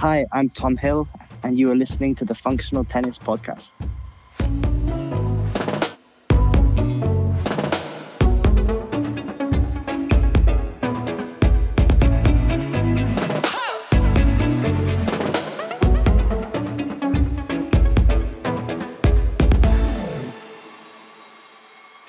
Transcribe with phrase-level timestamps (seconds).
[0.00, 1.06] Hi, I'm Tom Hill,
[1.42, 3.70] and you are listening to the Functional Tennis Podcast.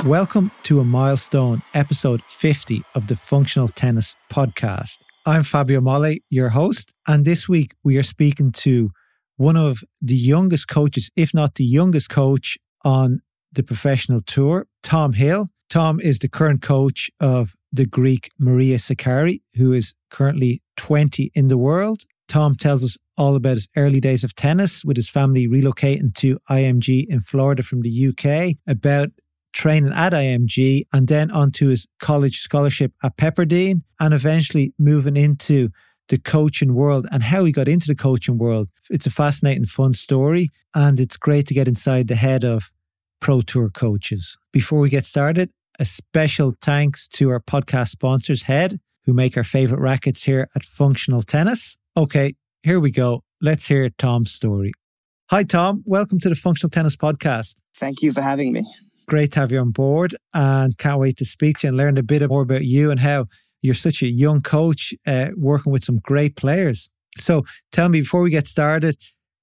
[0.06, 5.00] Welcome to a milestone episode 50 of the Functional Tennis Podcast.
[5.24, 8.90] I'm Fabio Molle, your host, and this week we are speaking to
[9.38, 13.22] one of the youngest coaches, if not the youngest coach on
[13.52, 15.50] the professional tour, Tom Hill.
[15.70, 21.50] Tom is the current coach of the Greek Maria Sakkari, who is currently 20 in
[21.50, 22.06] the world.
[22.28, 26.40] Tom tells us all about his early days of tennis with his family relocating to
[26.50, 29.10] IMG in Florida from the UK, about
[29.54, 35.70] training at IMG and then onto his college scholarship at Pepperdine and eventually moving into
[36.10, 38.68] the coaching world and how he got into the coaching world.
[38.90, 42.72] It's a fascinating, fun story, and it's great to get inside the head of
[43.22, 44.38] Pro Tour coaches.
[44.52, 49.44] Before we get started, a special thanks to our podcast sponsors, Head, who make our
[49.44, 51.78] favorite rackets here at Functional Tennis.
[51.96, 53.24] Okay, here we go.
[53.42, 54.74] Let's hear Tom's story.
[55.30, 55.82] Hi, Tom.
[55.86, 57.56] Welcome to the Functional Tennis Podcast.
[57.78, 58.66] Thank you for having me
[59.12, 61.98] great to have you on board and can't wait to speak to you and learn
[61.98, 63.26] a bit more about you and how
[63.62, 66.90] you're such a young coach uh, working with some great players.
[67.18, 68.96] So tell me before we get started,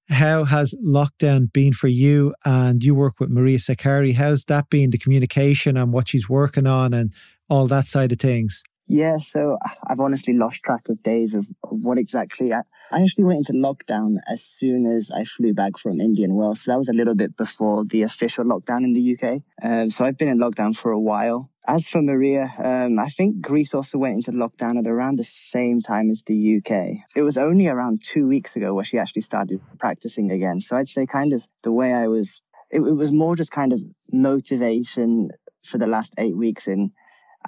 [0.08, 2.34] how has lockdown been for you?
[2.46, 4.14] And you work with Maria Sakkari.
[4.14, 7.12] How's that been, the communication and what she's working on and
[7.50, 8.62] all that side of things?
[8.88, 12.54] Yeah, so I've honestly lost track of days of, what exactly.
[12.54, 16.62] I, actually went into lockdown as soon as I flew back from Indian Wells.
[16.64, 19.42] So that was a little bit before the official lockdown in the UK.
[19.62, 21.50] Um, so I've been in lockdown for a while.
[21.66, 25.82] As for Maria, um, I think Greece also went into lockdown at around the same
[25.82, 27.04] time as the UK.
[27.14, 30.60] It was only around two weeks ago where she actually started practicing again.
[30.60, 33.74] So I'd say kind of the way I was, it, it was more just kind
[33.74, 35.28] of motivation
[35.62, 36.92] for the last eight weeks in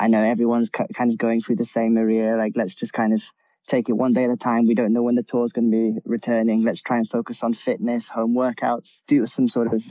[0.00, 2.34] I know everyone's kind of going through the same area.
[2.34, 3.22] Like, let's just kind of
[3.66, 4.66] take it one day at a time.
[4.66, 6.64] We don't know when the tour is going to be returning.
[6.64, 9.82] Let's try and focus on fitness, home workouts, do some sort of,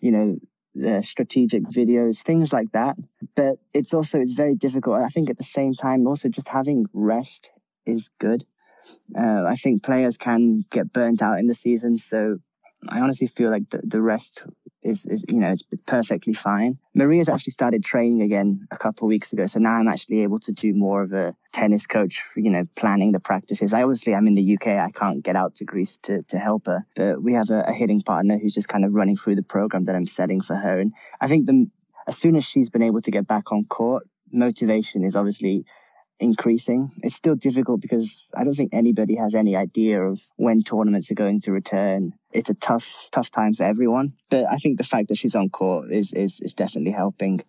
[0.00, 0.38] you know,
[0.88, 2.96] uh, strategic videos, things like that.
[3.34, 5.00] But it's also it's very difficult.
[5.00, 7.48] I think at the same time, also just having rest
[7.84, 8.46] is good.
[9.18, 12.38] Uh, I think players can get burnt out in the season, so
[12.88, 14.42] I honestly feel like the, the rest
[14.82, 16.78] is, is, you know, it's perfectly fine.
[16.94, 19.46] Maria's actually started training again a couple of weeks ago.
[19.46, 23.12] So now I'm actually able to do more of a tennis coach, you know, planning
[23.12, 23.72] the practices.
[23.72, 24.68] I obviously, I'm in the UK.
[24.68, 27.72] I can't get out to Greece to, to help her, but we have a, a
[27.72, 30.78] hitting partner who's just kind of running through the program that I'm setting for her.
[30.78, 31.68] And I think the,
[32.06, 35.64] as soon as she's been able to get back on court, motivation is obviously
[36.18, 36.92] increasing.
[37.02, 41.14] It's still difficult because I don't think anybody has any idea of when tournaments are
[41.14, 42.14] going to return.
[42.32, 44.14] It's a tough, tough time for everyone.
[44.30, 47.42] But I think the fact that she's on court is is, is definitely helping.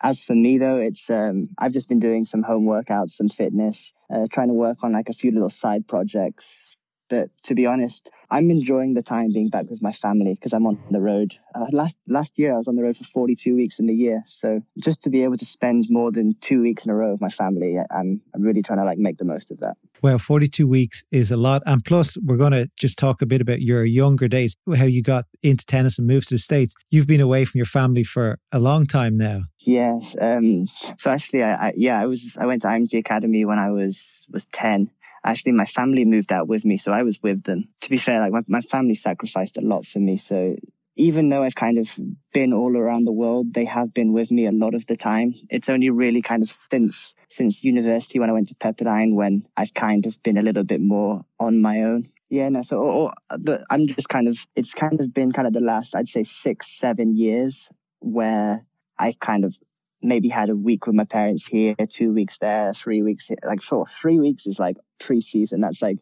[0.00, 3.92] As for me though, it's um, I've just been doing some home workouts, some fitness,
[4.12, 6.74] uh, trying to work on like a few little side projects.
[7.08, 10.66] But to be honest, I'm enjoying the time being back with my family because I'm
[10.66, 11.34] on the road.
[11.54, 14.22] Uh, last last year I was on the road for 42 weeks in the year,
[14.26, 17.20] so just to be able to spend more than two weeks in a row with
[17.20, 19.76] my family, I'm I'm really trying to like make the most of that.
[20.02, 23.40] Well, 42 weeks is a lot, and plus we're going to just talk a bit
[23.40, 26.74] about your younger days, how you got into tennis and moved to the states.
[26.90, 29.42] You've been away from your family for a long time now.
[29.58, 30.14] Yes.
[30.20, 30.68] Um,
[30.98, 34.24] so actually, I, I yeah I was I went to IMG Academy when I was
[34.30, 34.90] was 10
[35.24, 37.68] actually my family moved out with me, so I was with them.
[37.82, 40.16] To be fair, like my, my family sacrificed a lot for me.
[40.16, 40.56] So
[40.98, 41.96] even though I've kind of
[42.32, 45.32] been all around the world, they have been with me a lot of the time.
[45.48, 49.74] It's only really kind of since since university when I went to Pepperdine when I've
[49.74, 52.10] kind of been a little bit more on my own.
[52.30, 52.62] Yeah, no.
[52.62, 55.94] So or, or, I'm just kind of it's kind of been kind of the last
[55.94, 57.68] I'd say six seven years
[58.00, 58.64] where
[58.98, 59.56] I kind of
[60.02, 63.38] maybe had a week with my parents here, two weeks there, three weeks here.
[63.44, 65.60] Like for three weeks is like pre-season.
[65.60, 65.98] That's like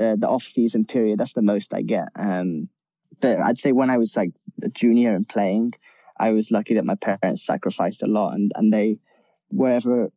[0.00, 1.18] uh, the off-season period.
[1.18, 2.08] That's the most I get.
[2.16, 2.68] Um,
[3.20, 4.30] but I'd say when I was like
[4.62, 5.74] a junior and playing,
[6.18, 8.98] I was lucky that my parents sacrificed a lot, and and they
[9.48, 10.10] wherever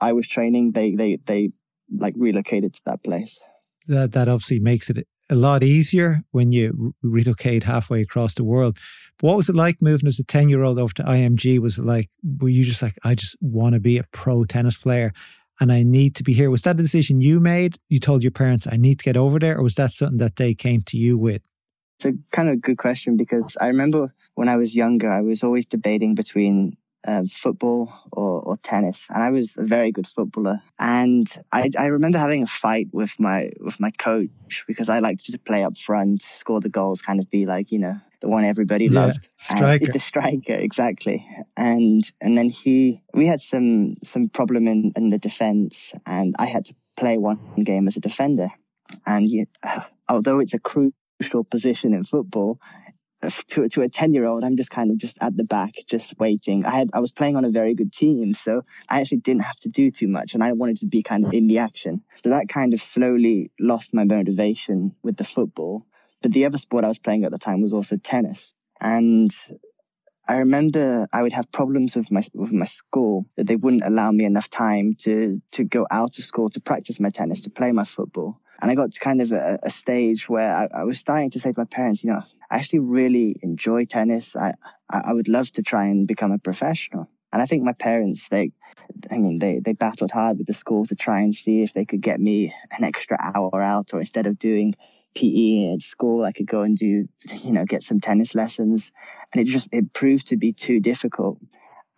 [0.00, 1.52] I was training, they they they
[1.94, 3.38] like relocated to that place.
[3.86, 8.78] That that obviously makes it a lot easier when you relocate halfway across the world.
[9.18, 11.58] But what was it like moving as a 10 year old over to IMG?
[11.58, 14.76] Was it like, were you just like, I just want to be a pro tennis
[14.76, 15.12] player
[15.58, 16.50] and I need to be here?
[16.50, 17.78] Was that a decision you made?
[17.88, 19.56] You told your parents, I need to get over there?
[19.56, 21.40] Or was that something that they came to you with?
[21.98, 25.42] It's a kind of good question because I remember when I was younger, I was
[25.42, 26.76] always debating between
[27.06, 30.60] um, football or, or, tennis, and I was a very good footballer.
[30.78, 34.30] And I, I, remember having a fight with my with my coach
[34.66, 37.78] because I liked to play up front, score the goals, kind of be like you
[37.78, 39.84] know the one everybody yeah, loved, striker.
[39.86, 41.26] And the striker exactly.
[41.56, 46.46] And and then he, we had some some problem in in the defense, and I
[46.46, 48.48] had to play one game as a defender.
[49.06, 49.46] And he,
[50.08, 52.60] although it's a crucial position in football,
[53.48, 56.18] to, to a 10 year old, I'm just kind of just at the back, just
[56.18, 56.64] waiting.
[56.64, 59.56] I had, I was playing on a very good team, so I actually didn't have
[59.58, 62.02] to do too much and I wanted to be kind of in the action.
[62.22, 65.86] So that kind of slowly lost my motivation with the football.
[66.20, 68.54] But the other sport I was playing at the time was also tennis.
[68.80, 69.34] And
[70.28, 74.12] I remember I would have problems with my with my school that they wouldn't allow
[74.12, 77.72] me enough time to to go out of school to practice my tennis, to play
[77.72, 78.40] my football.
[78.60, 81.40] And I got to kind of a, a stage where I, I, was starting to
[81.40, 82.22] say to my parents, you know,
[82.52, 84.36] I actually really enjoy tennis.
[84.36, 84.52] I,
[84.90, 87.08] I would love to try and become a professional.
[87.32, 88.52] And I think my parents, they,
[89.10, 91.86] I mean, they, they battled hard with the school to try and see if they
[91.86, 94.74] could get me an extra hour out, or instead of doing
[95.14, 97.08] PE at school, I could go and do,
[97.42, 98.92] you know, get some tennis lessons.
[99.32, 101.38] And it just, it proved to be too difficult.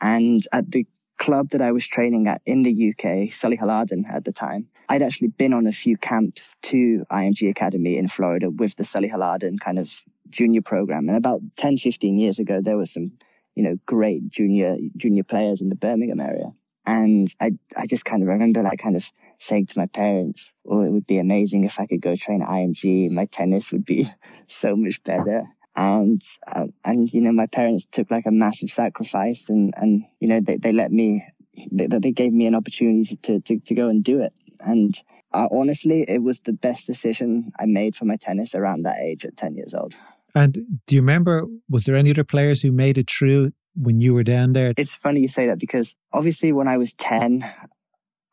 [0.00, 0.86] And at the
[1.18, 5.02] club that I was training at in the UK, Solihull Arden at the time, I'd
[5.02, 9.58] actually been on a few camps to IMG Academy in Florida with the Solihull Arden
[9.58, 9.90] kind of
[10.30, 11.08] junior program.
[11.08, 13.12] And about 10, 15 years ago, there were some,
[13.54, 16.52] you know, great junior junior players in the Birmingham area.
[16.86, 19.04] And I, I just kind of remember like kind of
[19.38, 22.48] saying to my parents, oh, it would be amazing if I could go train at
[22.48, 23.10] IMG.
[23.10, 24.08] My tennis would be
[24.46, 25.44] so much better.
[25.76, 30.28] And, uh, and, you know, my parents took like a massive sacrifice and, and, you
[30.28, 31.26] know, they, they let me,
[31.72, 34.32] they, they gave me an opportunity to, to, to go and do it.
[34.66, 34.98] And
[35.32, 39.24] uh, honestly, it was the best decision I made for my tennis around that age
[39.24, 39.94] at 10 years old.
[40.34, 40.54] And
[40.86, 44.24] do you remember, was there any other players who made it through when you were
[44.24, 44.72] down there?
[44.76, 47.48] It's funny you say that because obviously when I was 10,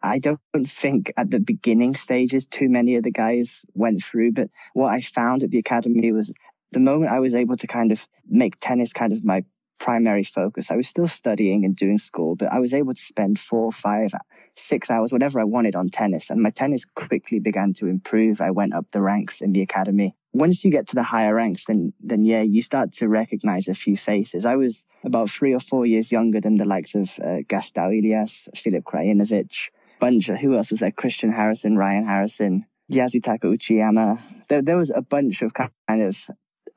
[0.01, 0.39] I don't
[0.81, 4.31] think at the beginning stages too many of the guys went through.
[4.31, 6.33] But what I found at the academy was
[6.71, 9.43] the moment I was able to kind of make tennis kind of my
[9.81, 13.39] primary focus, I was still studying and doing school, but I was able to spend
[13.39, 14.11] four, or five,
[14.56, 16.30] six hours, whatever I wanted on tennis.
[16.30, 18.42] And my tennis quickly began to improve.
[18.42, 21.65] I went up the ranks in the academy once you get to the higher ranks,
[21.65, 24.45] then then yeah, you start to recognize a few faces.
[24.45, 28.48] I was about three or four years younger than the likes of uh, Gastão Elias,
[28.56, 29.69] Filip Krajinovic,
[30.00, 30.30] bunch.
[30.30, 30.92] Of, who else was there?
[30.92, 34.19] Christian Harrison, Ryan Harrison, Yasutaka Uchiyama.
[34.48, 36.15] There, there was a bunch of kind of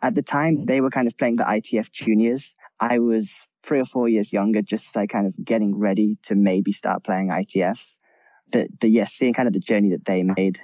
[0.02, 2.54] at the time they were kind of playing the ITF juniors.
[2.80, 3.30] I was
[3.66, 7.28] three or four years younger, just like kind of getting ready to maybe start playing
[7.28, 7.98] ITFs.
[8.50, 10.60] But, but yes, yeah, seeing kind of the journey that they made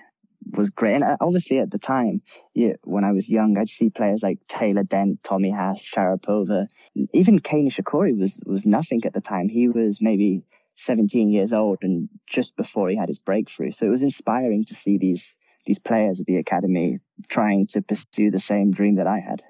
[0.53, 0.95] was great.
[0.95, 2.23] And uh, obviously at the time,
[2.55, 6.67] yeah, when I was young, I'd see players like Taylor Dent, Tommy Haas, Sharapova,
[7.13, 9.49] even Kei Nishikori was, was nothing at the time.
[9.49, 10.43] He was maybe
[10.77, 13.71] 17 years old and just before he had his breakthrough.
[13.71, 15.33] So it was inspiring to see these,
[15.67, 16.99] these players at the academy
[17.29, 19.43] trying to pursue the same dream that I had.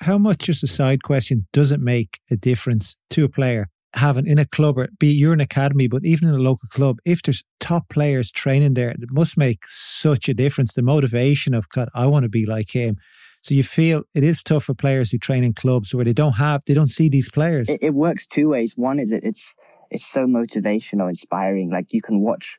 [0.00, 4.26] How much, just a side question, does it make a difference to a player having
[4.26, 7.22] in a club or be you're an academy, but even in a local club, if
[7.22, 10.74] there's top players training there, it must make such a difference.
[10.74, 12.96] The motivation of God, I want to be like him.
[13.42, 16.34] So you feel it is tough for players who train in clubs where they don't
[16.34, 17.68] have, they don't see these players.
[17.68, 18.74] It, it works two ways.
[18.76, 19.56] One is that it's
[19.90, 21.70] it's so motivational, inspiring.
[21.70, 22.58] Like you can watch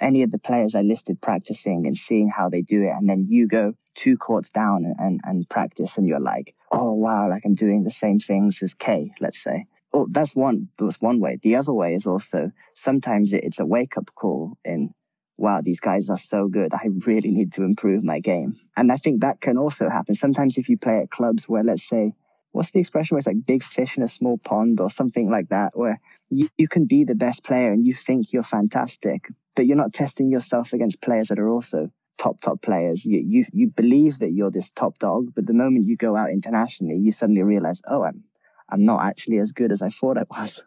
[0.00, 3.26] any of the players I listed practicing and seeing how they do it, and then
[3.28, 7.44] you go two courts down and, and, and practice, and you're like, oh wow, like
[7.44, 11.38] I'm doing the same things as K, let's say oh, that's one that's one way.
[11.42, 14.92] The other way is also sometimes it's a wake up call in
[15.36, 16.72] wow, these guys are so good.
[16.72, 18.56] I really need to improve my game.
[18.76, 20.14] And I think that can also happen.
[20.14, 22.12] Sometimes if you play at clubs where let's say
[22.52, 25.48] what's the expression where it's like big fish in a small pond or something like
[25.48, 29.66] that, where you, you can be the best player and you think you're fantastic, but
[29.66, 33.04] you're not testing yourself against players that are also top top players.
[33.04, 36.30] You you you believe that you're this top dog, but the moment you go out
[36.30, 38.22] internationally, you suddenly realize, oh, I'm
[38.68, 40.62] I'm not actually as good as I thought I was.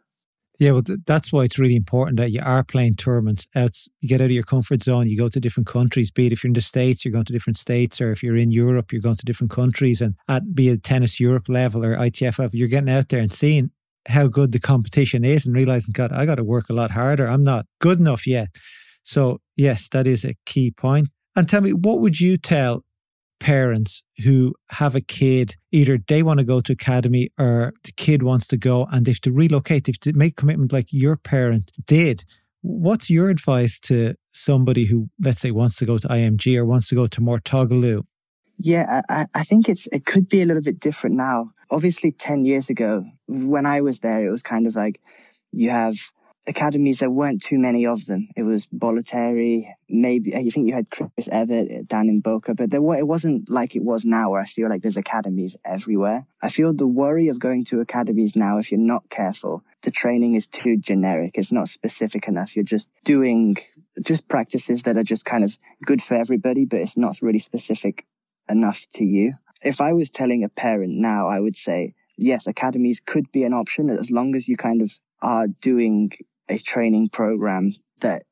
[0.60, 3.48] Yeah, well, th- that's why it's really important that you are playing tournaments.
[3.54, 5.08] Else, you get out of your comfort zone.
[5.08, 6.10] You go to different countries.
[6.10, 8.38] Be it if you're in the states, you're going to different states, or if you're
[8.38, 10.02] in Europe, you're going to different countries.
[10.02, 13.32] And at be it tennis Europe level or ITF level, you're getting out there and
[13.32, 13.70] seeing
[14.08, 17.28] how good the competition is, and realizing, God, I got to work a lot harder.
[17.28, 18.48] I'm not good enough yet.
[19.04, 21.10] So yes, that is a key point.
[21.38, 22.84] And tell me, what would you tell
[23.40, 28.24] parents who have a kid, either they want to go to academy or the kid
[28.24, 31.16] wants to go and they have to relocate, they have to make commitment like your
[31.16, 32.26] parent did.
[32.62, 36.88] What's your advice to somebody who, let's say, wants to go to IMG or wants
[36.88, 38.02] to go to More Mouratoglou?
[38.58, 41.52] Yeah, I, I think it's it could be a little bit different now.
[41.70, 45.00] Obviously, ten years ago, when I was there, it was kind of like
[45.52, 45.96] You have
[46.48, 48.30] academies, there weren't too many of them.
[48.36, 52.56] It was Bollettieri, maybe, uh, I think you had Chris Evert uh, down in Boca,
[52.56, 55.58] but there were, it wasn't like it was now where I feel like there's academies
[55.66, 56.26] everywhere.
[56.42, 60.36] I feel the worry of going to academies now, if you're not careful, the training
[60.36, 61.32] is too generic.
[61.36, 62.56] It's not specific enough.
[62.56, 63.58] You're just doing
[64.02, 68.06] just practices that are just kind of good for everybody, but it's not really specific
[68.50, 69.34] enough to you.
[69.62, 73.54] If I was telling a parent now, I would say, yes, academies could be an
[73.54, 76.12] option as long as you kind of are doing
[76.50, 78.24] a training program that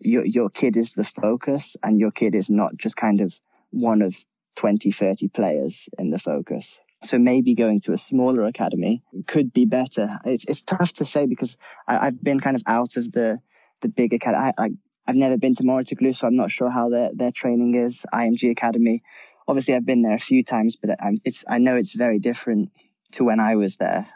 [0.00, 3.34] your your kid is the focus and your kid is not just kind of
[3.70, 4.14] one of
[4.56, 6.80] 20 30 players in the focus.
[7.04, 10.18] So maybe going to a smaller academy could be better.
[10.26, 11.56] It's, it's tough to say because
[11.88, 13.38] I, have been kind of out of the
[13.80, 14.70] the big academy I, I,
[15.06, 18.04] i've never been to Mouratoglou so i'm not sure how their their training is.
[18.12, 19.02] Img academy
[19.48, 22.70] obviously i've been there a few times but I'm, it's i know it's very different
[23.12, 24.06] to when i was there.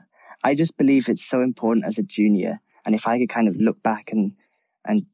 [0.42, 3.56] I just believe it's so important as a junior and if I could kind of
[3.56, 4.32] look back and,
[4.84, 5.06] and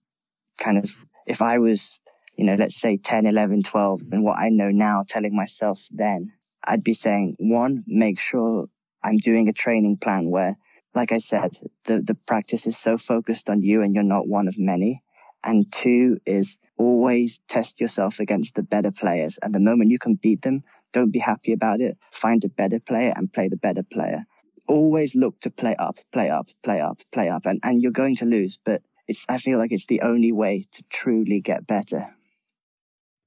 [0.58, 0.90] kind of,
[1.26, 1.92] if I was,
[2.36, 6.32] you know, let's say 10, 11, 12, and what I know now telling myself then,
[6.64, 8.66] I'd be saying, one, make sure
[9.02, 10.56] I'm doing a training plan where,
[10.94, 14.48] like I said, the, the practice is so focused on you and you're not one
[14.48, 15.02] of many.
[15.42, 19.38] And two is always test yourself against the better players.
[19.40, 21.96] And the moment you can beat them, don't be happy about it.
[22.10, 24.26] Find a better player and play the better player
[24.70, 28.16] always look to play up, play up, play up, play up, and, and you're going
[28.16, 28.58] to lose.
[28.64, 32.08] But it's I feel like it's the only way to truly get better.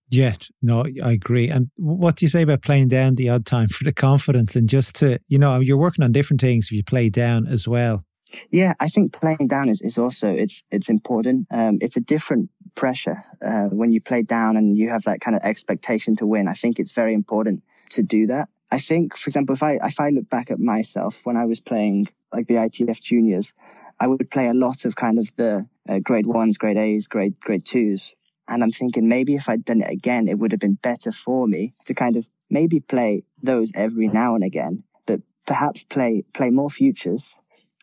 [0.09, 1.49] Yet, no, I agree.
[1.49, 4.69] And what do you say about playing down the odd time for the confidence and
[4.69, 8.03] just to, you know, you're working on different things if you play down as well.
[8.51, 11.47] Yeah, I think playing down is, is also it's it's important.
[11.51, 15.35] Um, it's a different pressure uh, when you play down and you have that kind
[15.35, 16.47] of expectation to win.
[16.47, 18.49] I think it's very important to do that.
[18.73, 21.59] I think, for example, if I if I look back at myself when I was
[21.59, 23.53] playing like the ITF juniors,
[23.99, 27.39] I would play a lot of kind of the uh, grade ones, grade A's, grade
[27.39, 28.15] grade twos,
[28.47, 31.47] and I'm thinking maybe if I'd done it again, it would have been better for
[31.47, 36.49] me to kind of maybe play those every now and again, but perhaps play play
[36.49, 37.35] more futures,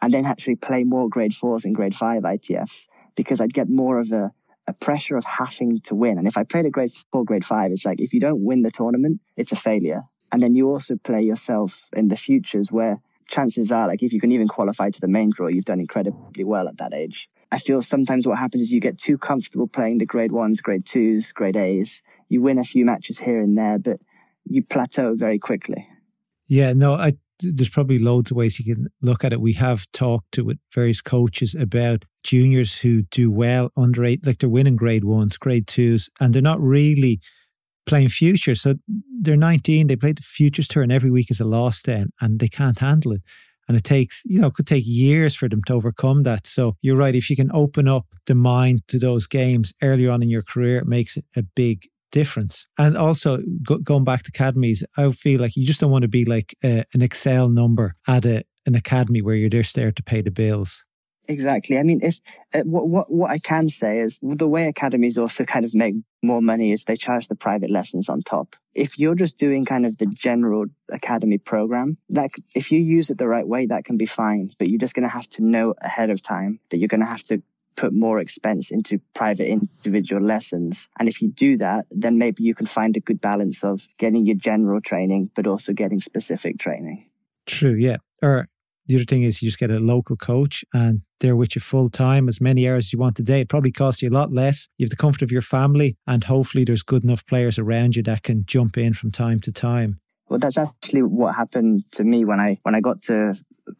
[0.02, 4.00] and then actually play more grade fours and grade five ITFs because I'd get more
[4.00, 4.32] of a
[4.66, 6.18] a pressure of having to win.
[6.18, 8.62] And if I played a grade four, grade five, it's like if you don't win
[8.62, 10.02] the tournament, it's a failure.
[10.32, 14.20] And then you also play yourself in the futures where chances are, like if you
[14.20, 17.28] can even qualify to the main draw, you've done incredibly well at that age.
[17.52, 20.86] I feel sometimes what happens is you get too comfortable playing the grade ones, grade
[20.86, 22.02] twos, grade A's.
[22.28, 23.98] You win a few matches here and there, but
[24.44, 25.88] you plateau very quickly.
[26.46, 29.40] Yeah, no, I, there's probably loads of ways you can look at it.
[29.40, 34.38] We have talked to with various coaches about juniors who do well under eight, like
[34.38, 37.20] they're winning grade ones, grade twos, and they're not really
[37.90, 38.62] playing futures.
[38.62, 38.76] So
[39.20, 42.38] they're 19, they play the futures tour, and every week is a loss then, and
[42.38, 43.22] they can't handle it.
[43.68, 46.46] And it takes, you know, it could take years for them to overcome that.
[46.46, 47.14] So you're right.
[47.14, 50.78] If you can open up the mind to those games earlier on in your career,
[50.78, 52.66] it makes a big difference.
[52.78, 56.08] And also go, going back to academies, I feel like you just don't want to
[56.08, 60.02] be like a, an Excel number at a, an academy where you're just there to
[60.02, 60.84] pay the bills.
[61.30, 61.78] Exactly.
[61.78, 62.20] I mean, if
[62.52, 65.94] uh, what what what I can say is the way academies also kind of make
[66.24, 68.56] more money is they charge the private lessons on top.
[68.74, 73.18] If you're just doing kind of the general academy program, that if you use it
[73.18, 74.50] the right way, that can be fine.
[74.58, 77.06] But you're just going to have to know ahead of time that you're going to
[77.06, 77.40] have to
[77.76, 80.88] put more expense into private individual lessons.
[80.98, 84.26] And if you do that, then maybe you can find a good balance of getting
[84.26, 87.08] your general training, but also getting specific training.
[87.46, 87.74] True.
[87.74, 87.98] Yeah.
[88.20, 88.48] Or
[88.90, 91.88] the other thing is you just get a local coach and they're with you full
[91.90, 93.40] time, as many hours as you want a day.
[93.40, 94.68] It probably costs you a lot less.
[94.78, 98.02] You have the comfort of your family, and hopefully there's good enough players around you
[98.04, 100.00] that can jump in from time to time.
[100.28, 103.36] Well, that's actually what happened to me when I when I got to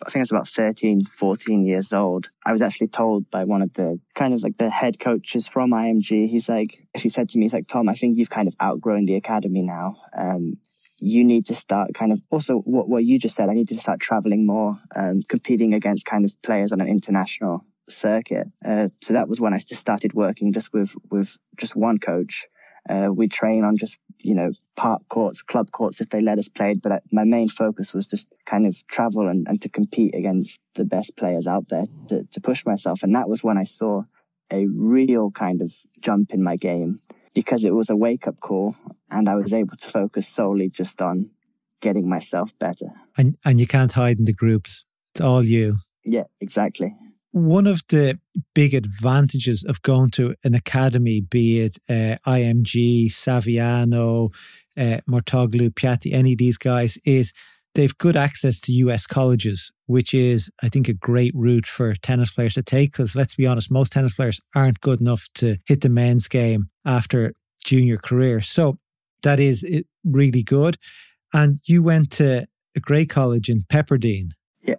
[0.07, 2.29] I think I was about 13, 14 years old.
[2.47, 5.71] I was actually told by one of the kind of like the head coaches from
[5.71, 6.29] IMG.
[6.29, 9.07] He's like, he said to me, he's like, Tom, I think you've kind of outgrown
[9.07, 9.97] the academy now.
[10.17, 10.59] Um,
[11.00, 13.49] you need to start kind of also what, what you just said.
[13.49, 17.64] I need to start traveling more, um, competing against kind of players on an international
[17.88, 18.47] circuit.
[18.64, 22.47] Uh, so that was when I just started working just with with just one coach.
[22.88, 26.49] Uh, we train on just you know park courts, club courts if they let us
[26.49, 26.75] play.
[26.75, 30.61] But I, my main focus was just kind of travel and, and to compete against
[30.75, 33.02] the best players out there to, to push myself.
[33.02, 34.02] And that was when I saw
[34.52, 37.00] a real kind of jump in my game
[37.34, 38.75] because it was a wake up call
[39.10, 41.30] and I was able to focus solely just on
[41.80, 42.92] getting myself better.
[43.16, 44.84] And and you can't hide in the groups.
[45.14, 45.76] It's all you.
[46.04, 46.94] Yeah, exactly.
[47.32, 48.18] One of the
[48.54, 54.32] big advantages of going to an academy, be it uh, IMG, Saviano,
[54.76, 57.32] uh, Mouratoglou, Piatti, any of these guys, is
[57.74, 62.30] they've good access to US colleges, which is, I think, a great route for tennis
[62.30, 62.92] players to take.
[62.92, 66.70] Because let's be honest, most tennis players aren't good enough to hit the men's game
[66.84, 67.34] after
[67.64, 68.40] junior career.
[68.40, 68.78] So
[69.22, 69.64] that is
[70.04, 70.78] really good.
[71.32, 72.46] And you went to
[72.76, 74.30] a great college in Pepperdine.
[74.62, 74.76] Yeah.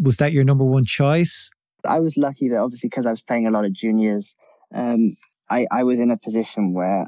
[0.00, 1.50] Was that your number one choice?
[1.86, 4.34] I was lucky that obviously because I was playing a lot of juniors,
[4.74, 5.16] um,
[5.50, 7.06] I, I was in a position where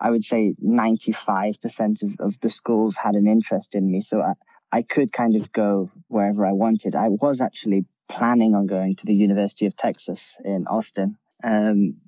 [0.00, 4.00] I would say 95% of, of the schools had an interest in me.
[4.00, 4.34] So I,
[4.74, 6.96] I could kind of go wherever I wanted.
[6.96, 11.16] I was actually planning on going to the University of Texas in Austin.
[11.44, 11.98] Um,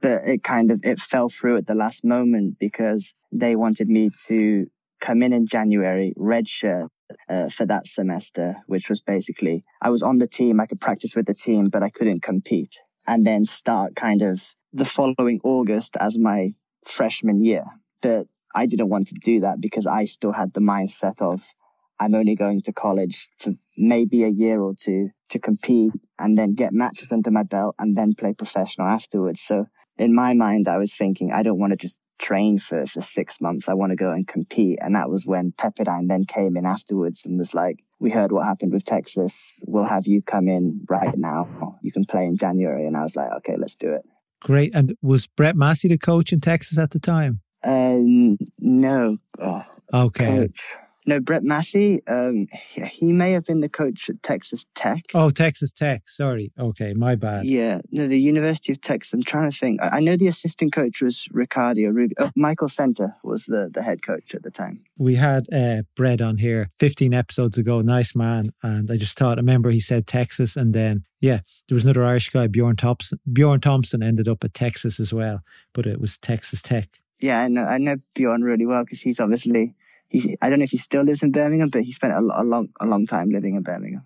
[0.00, 4.10] but it kind of it fell through at the last moment because they wanted me
[4.26, 4.66] to
[5.00, 6.88] come in in January, redshirt
[7.28, 11.14] uh, for that semester, which was basically I was on the team, I could practice
[11.14, 15.96] with the team, but I couldn't compete, and then start kind of the following August
[16.00, 16.52] as my
[16.84, 17.64] freshman year.
[18.02, 21.40] But I didn't want to do that because I still had the mindset of
[22.00, 26.54] I'm only going to college for maybe a year or two to compete and then
[26.54, 29.40] get matches under my belt and then play professional afterwards.
[29.40, 33.00] So in my mind, I was thinking, I don't want to just train for, for
[33.00, 33.68] six months.
[33.68, 34.78] I want to go and compete.
[34.80, 38.46] And that was when Pepperdine then came in afterwards and was like, we heard what
[38.46, 39.34] happened with Texas.
[39.66, 41.78] We'll have you come in right now.
[41.82, 42.86] You can play in January.
[42.86, 44.02] And I was like, okay, let's do it.
[44.40, 44.74] Great.
[44.74, 47.40] And was Brett Massey the coach in Texas at the time?
[47.64, 49.18] Um, no.
[49.40, 50.26] Oh, okay.
[50.26, 50.76] Coach.
[51.08, 52.02] No, Brett Massey.
[52.06, 55.04] Um, he may have been the coach at Texas Tech.
[55.14, 56.06] Oh, Texas Tech.
[56.06, 56.52] Sorry.
[56.58, 57.46] Okay, my bad.
[57.46, 59.14] Yeah, no, the University of Texas.
[59.14, 59.80] I'm trying to think.
[59.82, 62.14] I know the assistant coach was Ricardo Rubio.
[62.18, 64.84] Oh, Michael Center was the the head coach at the time.
[64.98, 67.80] We had uh, Brett on here 15 episodes ago.
[67.80, 69.38] Nice man, and I just thought.
[69.38, 73.18] I remember he said Texas, and then yeah, there was another Irish guy, Bjorn Thompson.
[73.32, 75.40] Bjorn Thompson ended up at Texas as well,
[75.72, 77.00] but it was Texas Tech.
[77.18, 77.64] Yeah, I know.
[77.64, 79.74] I know Bjorn really well because he's obviously
[80.08, 82.44] he, I don't know if he still lives in Birmingham, but he spent a, a
[82.44, 84.04] long, a long time living in Birmingham.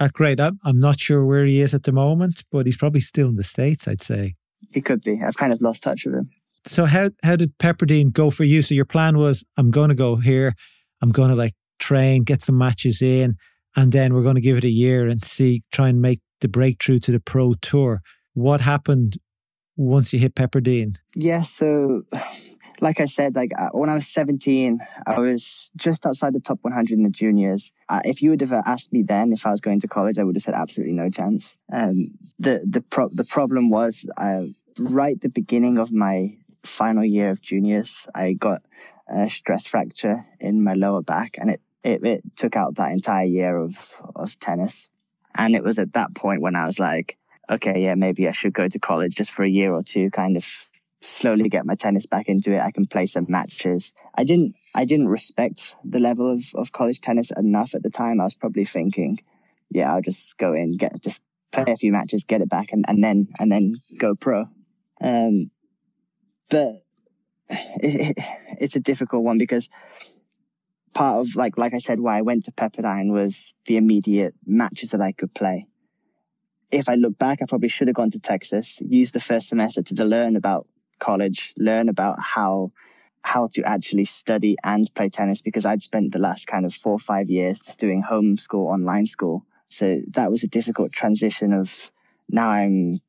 [0.00, 0.40] Uh, great.
[0.40, 3.36] I'm, I'm not sure where he is at the moment, but he's probably still in
[3.36, 4.34] the States, I'd say.
[4.70, 5.20] He could be.
[5.24, 6.30] I've kind of lost touch with him.
[6.66, 8.62] So how, how did Pepperdine go for you?
[8.62, 10.54] So your plan was, I'm going to go here.
[11.00, 13.36] I'm going to like train, get some matches in,
[13.74, 16.48] and then we're going to give it a year and see, try and make the
[16.48, 18.00] breakthrough to the pro tour.
[18.34, 19.18] What happened
[19.76, 20.96] once you hit Pepperdine?
[21.16, 22.02] Yeah, so
[22.82, 26.58] like I said, like uh, when I was 17, I was just outside the top
[26.62, 27.72] 100 in the juniors.
[27.88, 30.24] Uh, if you would have asked me then if I was going to college, I
[30.24, 31.54] would have said absolutely no chance.
[31.72, 34.42] Um, the the pro- the problem was uh,
[34.80, 36.36] right the beginning of my
[36.76, 38.62] final year of juniors, I got
[39.08, 43.26] a stress fracture in my lower back, and it it, it took out that entire
[43.26, 43.76] year of
[44.16, 44.88] of tennis.
[45.36, 47.16] And it was at that point when I was like,
[47.48, 50.36] okay, yeah, maybe I should go to college just for a year or two, kind
[50.36, 50.44] of
[51.18, 52.60] slowly get my tennis back into it.
[52.60, 53.92] I can play some matches.
[54.14, 58.20] I didn't I didn't respect the level of, of college tennis enough at the time.
[58.20, 59.18] I was probably thinking,
[59.70, 62.84] yeah, I'll just go in, get just play a few matches, get it back and,
[62.88, 64.46] and then and then go pro.
[65.00, 65.50] Um,
[66.48, 66.84] but
[67.48, 68.18] it, it,
[68.58, 69.68] it's a difficult one because
[70.94, 74.90] part of like like I said why I went to Pepperdine was the immediate matches
[74.90, 75.66] that I could play.
[76.70, 79.82] If I look back, I probably should have gone to Texas, used the first semester
[79.82, 80.66] to learn about
[81.02, 82.72] college, learn about how
[83.24, 86.94] how to actually study and play tennis because I'd spent the last kind of four
[86.94, 89.44] or five years just doing homeschool, online school.
[89.68, 91.72] So that was a difficult transition of
[92.28, 93.00] now I'm,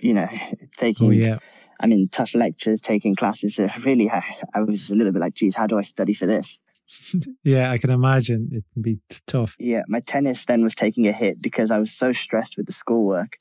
[0.00, 0.28] you know,
[0.76, 1.38] taking, oh, yeah.
[1.78, 3.54] I mean, tough lectures, taking classes.
[3.54, 4.22] So really, I,
[4.54, 6.58] I was a little bit like, geez, how do I study for this?
[7.44, 9.54] yeah, I can imagine it can be tough.
[9.58, 12.72] Yeah, my tennis then was taking a hit because I was so stressed with the
[12.72, 13.38] schoolwork.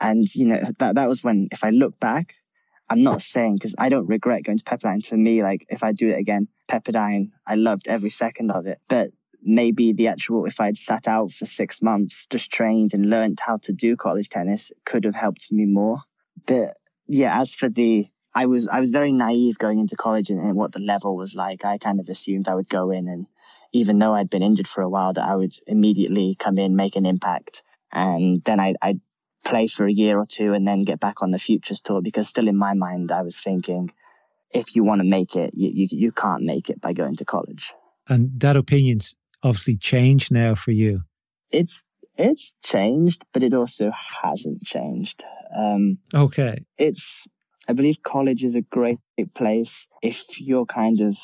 [0.00, 2.34] And, you know, that, that was when, if I look back,
[2.90, 5.06] I'm not saying because I don't regret going to Pepperdine.
[5.06, 8.80] For me, like if I do it again, Pepperdine, I loved every second of it.
[8.88, 9.10] But
[9.42, 13.58] maybe the actual, if I'd sat out for six months, just trained and learned how
[13.58, 15.98] to do college tennis, could have helped me more.
[16.46, 20.40] But yeah, as for the, I was I was very naive going into college and,
[20.40, 21.64] and what the level was like.
[21.64, 23.26] I kind of assumed I would go in and
[23.72, 26.96] even though I'd been injured for a while, that I would immediately come in, make
[26.96, 29.00] an impact, and then I, I'd
[29.48, 32.28] play for a year or two and then get back on the futures tour because
[32.28, 33.90] still in my mind I was thinking
[34.50, 37.24] if you want to make it you, you, you can't make it by going to
[37.24, 37.72] college.
[38.08, 41.02] And that opinion's obviously changed now for you.
[41.50, 41.84] It's
[42.16, 43.90] it's changed but it also
[44.22, 45.24] hasn't changed.
[45.56, 46.66] Um, okay.
[46.76, 47.26] it's
[47.68, 48.98] i believe college is a great
[49.34, 51.16] place if you're kind of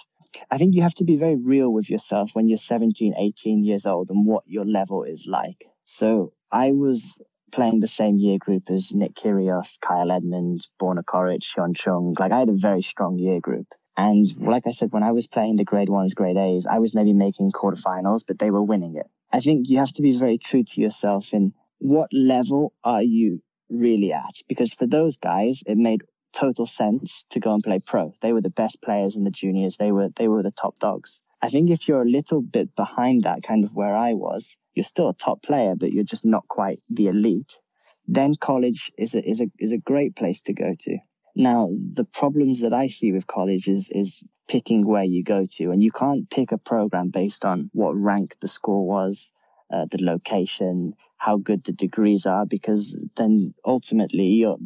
[0.51, 3.87] I think you have to be very real with yourself when you're 17, 18 years
[3.87, 5.67] old and what your level is like.
[5.85, 7.21] So I was
[7.55, 12.15] playing the same year group as Nick Kyrgios, Kyle Edmund, Borna Coric, Hyun Chung.
[12.19, 13.69] Like I had a very strong year group.
[13.97, 14.49] And mm-hmm.
[14.49, 17.13] like I said, when I was playing the grade ones, grade A's, I was maybe
[17.13, 19.07] making quarterfinals, but they were winning it.
[19.33, 23.41] I think you have to be very true to yourself in what level are you
[23.71, 24.35] really at?
[24.49, 28.13] Because for those guys, it made total sense to go and play pro.
[28.21, 29.77] They were the best players in the juniors.
[29.77, 31.21] They were they were the top dogs.
[31.41, 34.85] I think if you're a little bit behind that kind of where I was, you're
[34.85, 37.59] still a top player, but you're just not quite the elite.
[38.07, 40.99] Then college is a is a is a great place to go to.
[41.37, 45.71] Now, the problems that I see with college is, is picking where you go to,
[45.73, 49.33] and you can't pick a program based on what rank the score was,
[49.73, 54.59] uh, the location, how good the degrees are, because then ultimately your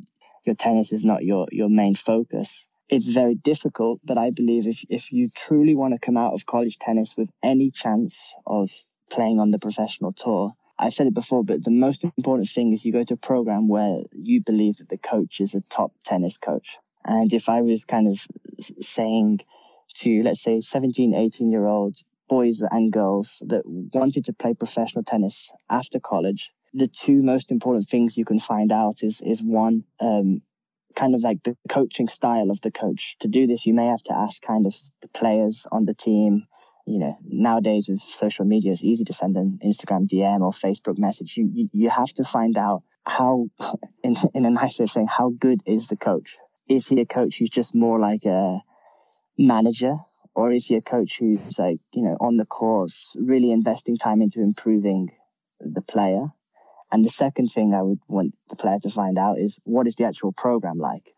[0.45, 2.67] your tennis is not your your main focus.
[2.89, 6.45] It's very difficult, but I believe if if you truly want to come out of
[6.45, 8.17] college tennis with any chance
[8.47, 8.71] of
[9.11, 12.85] playing on the professional tour, I've said it before, but the most important thing is
[12.85, 16.39] you go to a program where you believe that the coach is a top tennis
[16.39, 16.79] coach.
[17.05, 18.21] And if I was kind of
[18.81, 19.41] saying
[19.97, 21.97] to, let's say, 17, 18 year old
[22.29, 27.89] boys and girls that wanted to play professional tennis after college, the two most important
[27.89, 30.43] things you can find out is, is one, um,
[30.95, 33.17] kind of like the coaching style of the coach.
[33.21, 36.47] To do this, you may have to ask kind of the players on the team,
[36.89, 40.99] you know, nowadays with social media, it's easy to send an Instagram DM or Facebook
[40.99, 41.35] message.
[41.37, 43.49] You, you, you have to find out how,
[44.03, 46.39] in, in a nice way of saying, how good is the coach?
[46.67, 48.61] Is he a coach who's just more like a
[49.37, 49.97] manager?
[50.35, 54.23] Or is he a coach who's like, you know, on the course, really investing time
[54.23, 55.11] into improving
[55.61, 56.29] the player?
[56.91, 59.97] And the second thing I would want the player to find out is what is
[59.97, 61.15] the actual program like?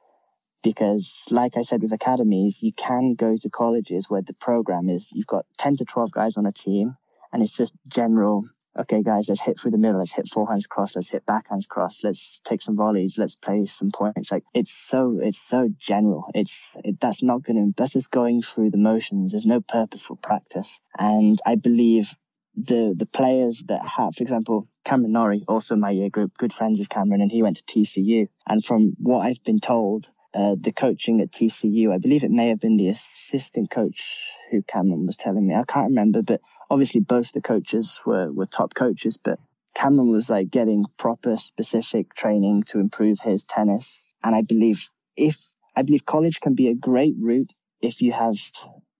[0.63, 5.11] Because like I said with academies, you can go to colleges where the program is
[5.13, 6.97] you've got 10 to 12 guys on a team
[7.33, 8.45] and it's just general.
[8.79, 9.99] Okay, guys, let's hit through the middle.
[9.99, 10.95] Let's hit forehands cross.
[10.95, 12.05] Let's hit backhands cross.
[12.05, 13.19] Let's take some volleys.
[13.19, 14.31] Let's play some points.
[14.31, 16.27] Like it's so, it's so general.
[16.35, 19.33] It's, it, that's not to, that's just going through the motions.
[19.33, 20.81] There's no purposeful practice.
[20.97, 22.15] And I believe
[22.55, 26.79] the, the players that have, for example, Cameron Norrie, also my year group, good friends
[26.79, 28.29] with Cameron, and he went to TCU.
[28.47, 31.93] And from what I've been told, uh, the coaching at TCU.
[31.93, 34.03] I believe it may have been the assistant coach
[34.51, 35.55] who Cameron was telling me.
[35.55, 36.41] I can't remember, but
[36.71, 39.39] obviously both the coaches were, were top coaches, but
[39.75, 44.01] Cameron was like getting proper specific training to improve his tennis.
[44.23, 45.37] And I believe if,
[45.77, 48.37] I believe college can be a great route if you have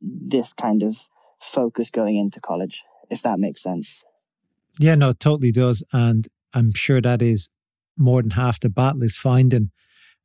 [0.01, 0.97] this kind of
[1.41, 4.03] focus going into college, if that makes sense.
[4.79, 5.83] Yeah, no, totally does.
[5.93, 7.49] And I'm sure that is
[7.97, 9.71] more than half the battle is finding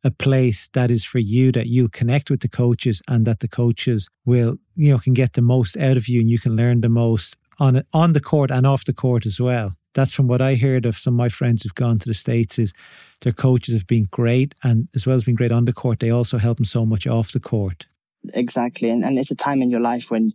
[0.05, 3.47] a place that is for you that you'll connect with the coaches and that the
[3.47, 6.79] coaches will you know can get the most out of you and you can learn
[6.81, 10.41] the most on on the court and off the court as well that's from what
[10.41, 12.73] I heard of some of my friends who've gone to the States is
[13.21, 16.11] their coaches have been great and as well as being great on the court, they
[16.11, 17.87] also help them so much off the court.
[18.33, 18.89] Exactly.
[18.89, 20.33] And and it's a time in your life when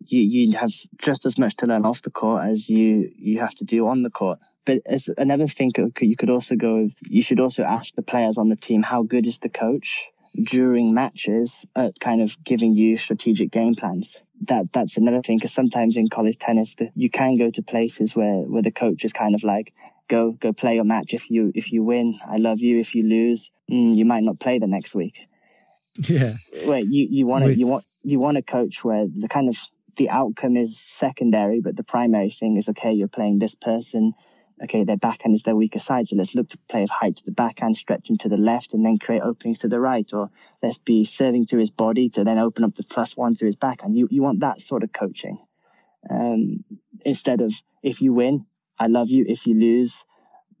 [0.00, 3.54] you, you have just as much to learn off the court as you, you have
[3.56, 4.38] to do on the court.
[4.68, 8.50] But as another thing, you could also go, you should also ask the players on
[8.50, 13.50] the team, how good is the coach during matches at kind of giving you strategic
[13.50, 14.18] game plans?
[14.42, 18.42] That That's another thing, because sometimes in college tennis, you can go to places where,
[18.52, 19.72] where the coach is kind of like,
[20.06, 21.14] go, go play your match.
[21.14, 22.78] If you, if you win, I love you.
[22.78, 25.16] If you lose, mm, you might not play the next week.
[25.96, 26.34] Yeah.
[26.66, 29.56] Where you, you want to, you want, you want a coach where the kind of,
[29.96, 34.12] the outcome is secondary, but the primary thing is, okay, you're playing this person
[34.62, 36.08] okay, their backhand is their weaker side.
[36.08, 38.84] So let's look to play of height to the backhand, stretching to the left, and
[38.84, 40.10] then create openings to the right.
[40.12, 40.30] Or
[40.62, 43.56] let's be serving to his body to then open up the plus one to his
[43.56, 43.96] backhand.
[43.96, 45.38] You, you want that sort of coaching.
[46.08, 46.64] Um,
[47.04, 48.46] instead of if you win,
[48.78, 49.24] I love you.
[49.28, 50.04] If you lose,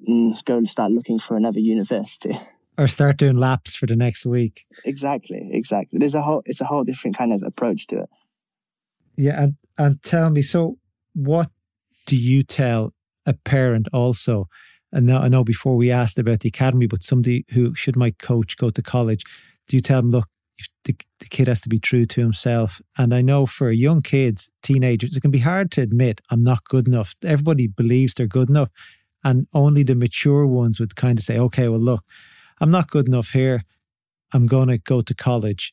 [0.08, 2.38] mm, go and start looking for another university.
[2.78, 4.64] Or start doing laps for the next week.
[4.84, 5.98] Exactly, exactly.
[5.98, 8.08] There's a whole, it's a whole different kind of approach to it.
[9.16, 10.78] Yeah, and and tell me, so
[11.12, 11.50] what
[12.06, 12.94] do you tell
[13.28, 14.48] a parent also.
[14.90, 18.10] And now I know before we asked about the academy, but somebody who should my
[18.12, 19.22] coach go to college,
[19.68, 20.28] do you tell them, look,
[20.84, 22.80] the, the kid has to be true to himself.
[22.96, 26.64] And I know for young kids, teenagers, it can be hard to admit I'm not
[26.64, 27.14] good enough.
[27.22, 28.70] Everybody believes they're good enough.
[29.22, 32.04] And only the mature ones would kind of say, okay, well, look,
[32.60, 33.62] I'm not good enough here.
[34.32, 35.72] I'm going to go to college.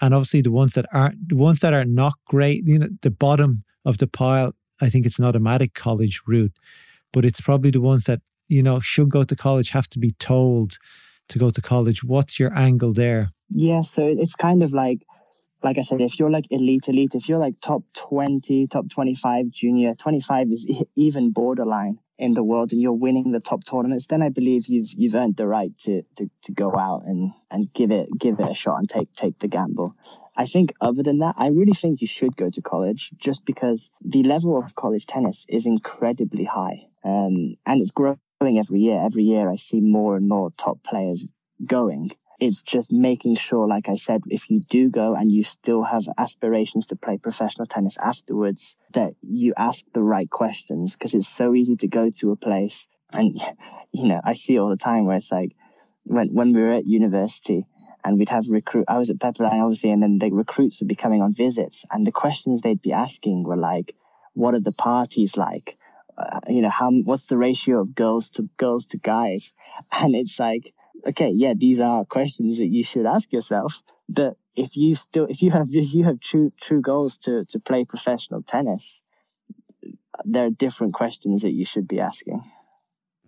[0.00, 3.10] And obviously, the ones that aren't, the ones that are not great, you know, the
[3.10, 6.52] bottom of the pile, I think it's an automatic college route
[7.12, 10.12] but it's probably the ones that, you know, should go to college have to be
[10.12, 10.78] told
[11.28, 12.04] to go to college.
[12.04, 13.30] What's your angle there?
[13.48, 15.06] Yeah, so it's kind of like,
[15.62, 19.50] like I said, if you're like elite, elite, if you're like top 20, top 25
[19.50, 24.22] junior, 25 is even borderline in the world and you're winning the top tournaments, then
[24.22, 27.90] I believe you've you've earned the right to to, to go out and, and give
[27.90, 29.94] it give it a shot and take take the gamble.
[30.36, 33.90] I think other than that, I really think you should go to college just because
[34.04, 36.86] the level of college tennis is incredibly high.
[37.06, 38.18] Um, and it's growing
[38.58, 39.00] every year.
[39.00, 41.30] Every year I see more and more top players
[41.64, 42.10] going.
[42.40, 46.02] It's just making sure, like I said, if you do go and you still have
[46.18, 51.54] aspirations to play professional tennis afterwards, that you ask the right questions because it's so
[51.54, 53.40] easy to go to a place and,
[53.92, 55.52] you know, I see all the time where it's like
[56.04, 57.64] when, when we were at university,
[58.04, 58.84] and we'd have recruit.
[58.86, 62.06] I was at Pepperdine, obviously, and then the recruits would be coming on visits, and
[62.06, 63.96] the questions they'd be asking were like,
[64.32, 65.76] "What are the parties like?
[66.18, 69.52] Uh, you know, how what's the ratio of girls to girls to guys?"
[69.92, 70.72] And it's like,
[71.08, 73.82] okay, yeah, these are questions that you should ask yourself.
[74.08, 77.60] But if you still, if you have, if you have true true goals to to
[77.60, 79.02] play professional tennis,
[80.24, 82.42] there are different questions that you should be asking.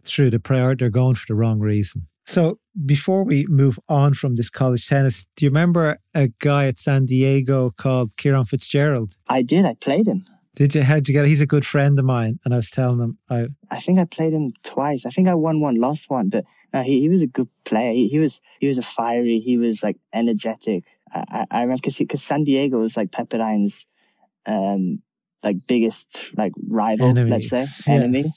[0.04, 2.06] True, the priority they're going for the wrong reason.
[2.26, 6.78] So before we move on from this college tennis, do you remember a guy at
[6.78, 9.16] San Diego called Kieran Fitzgerald?
[9.26, 9.64] I did.
[9.64, 10.26] I played him.
[10.58, 10.82] Did you?
[10.82, 11.24] How'd you get?
[11.24, 11.28] It?
[11.28, 13.46] He's a good friend of mine, and I was telling him I.
[13.70, 15.06] I think I played him twice.
[15.06, 17.92] I think I won one, lost one, but no, he, he was a good player.
[17.92, 19.38] He, he was he was a fiery.
[19.38, 20.82] He was like energetic.
[21.14, 23.86] I, I, I remember because because San Diego was like Pepperdine's,
[24.46, 25.00] um,
[25.44, 27.30] like biggest like rival, enemy.
[27.30, 27.94] let's say yeah.
[27.94, 28.32] enemy.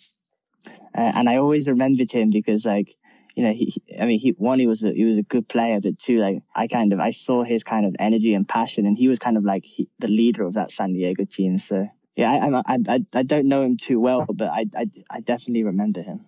[0.96, 2.96] Uh, and I always remembered him because like
[3.34, 5.80] you know, he, I mean, he, one, he was a, he was a good player,
[5.82, 8.98] but two, like, I kind of, I saw his kind of energy and passion, and
[8.98, 11.58] he was kind of like he, the leader of that San Diego team.
[11.58, 15.20] So, yeah, I, I, I, I don't know him too well, but I, I, I
[15.22, 16.26] definitely remember him.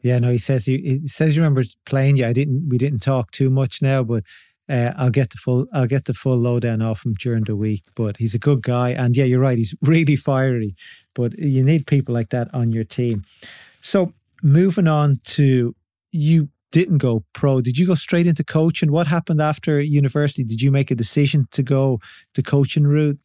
[0.00, 2.26] Yeah, no, he says he, he says he remembers playing you.
[2.26, 4.22] I didn't, we didn't talk too much now, but
[4.68, 7.82] uh, I'll get the full, I'll get the full lowdown off him during the week.
[7.96, 10.76] But he's a good guy, and yeah, you're right, he's really fiery.
[11.14, 13.24] But you need people like that on your team.
[13.80, 15.74] So moving on to
[16.12, 17.60] you didn't go pro.
[17.60, 18.92] Did you go straight into coaching?
[18.92, 20.44] What happened after university?
[20.44, 21.98] Did you make a decision to go
[22.34, 23.18] the coaching route?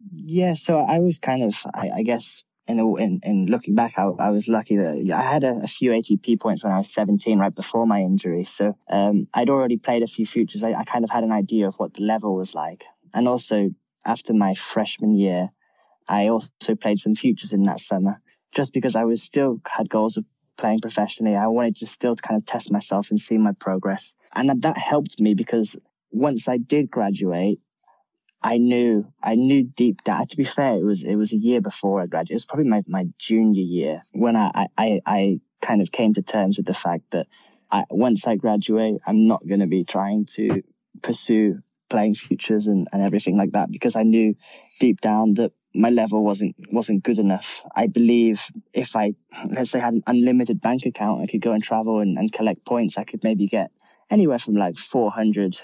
[0.00, 3.94] Yeah, so I was kind of, I, I guess, in, a, in, in looking back,
[3.96, 6.92] I, I was lucky that I had a, a, few ATP points when I was
[6.92, 8.44] 17, right before my injury.
[8.44, 10.62] So um, I'd already played a few futures.
[10.62, 12.84] I, I kind of had an idea of what the level was like.
[13.14, 13.70] And also,
[14.04, 15.48] after my freshman year,
[16.06, 18.20] I also played some futures in that summer,
[18.52, 20.24] just because I was still had goals of
[20.58, 21.36] playing professionally.
[21.36, 24.14] I wanted to still kind of test myself and see my progress.
[24.34, 25.76] And that, that helped me because
[26.10, 27.60] once I did graduate,
[28.42, 31.60] I knew, I knew deep down, to be fair, it was, it was a year
[31.60, 32.30] before I graduated.
[32.30, 36.22] It was probably my, my junior year when I, I, I kind of came to
[36.22, 37.26] terms with the fact that
[37.70, 40.62] I, once I graduate, I'm not going to be trying to
[41.02, 44.34] pursue playing futures and, and everything like that because I knew
[44.80, 47.62] deep down that my level wasn't wasn't good enough.
[47.74, 48.40] I believe
[48.72, 49.14] if I
[49.50, 52.32] let's say I had an unlimited bank account, I could go and travel and, and
[52.32, 52.98] collect points.
[52.98, 53.70] I could maybe get
[54.10, 55.60] anywhere from like 400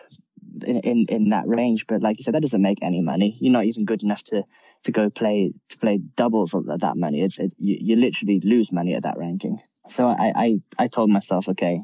[0.66, 1.86] in, in in that range.
[1.86, 3.36] But like you said, that doesn't make any money.
[3.40, 4.44] You're not even good enough to
[4.84, 7.22] to go play to play doubles at that money.
[7.22, 9.60] It's it, you, you literally lose money at that ranking.
[9.88, 11.82] So I I I told myself, okay,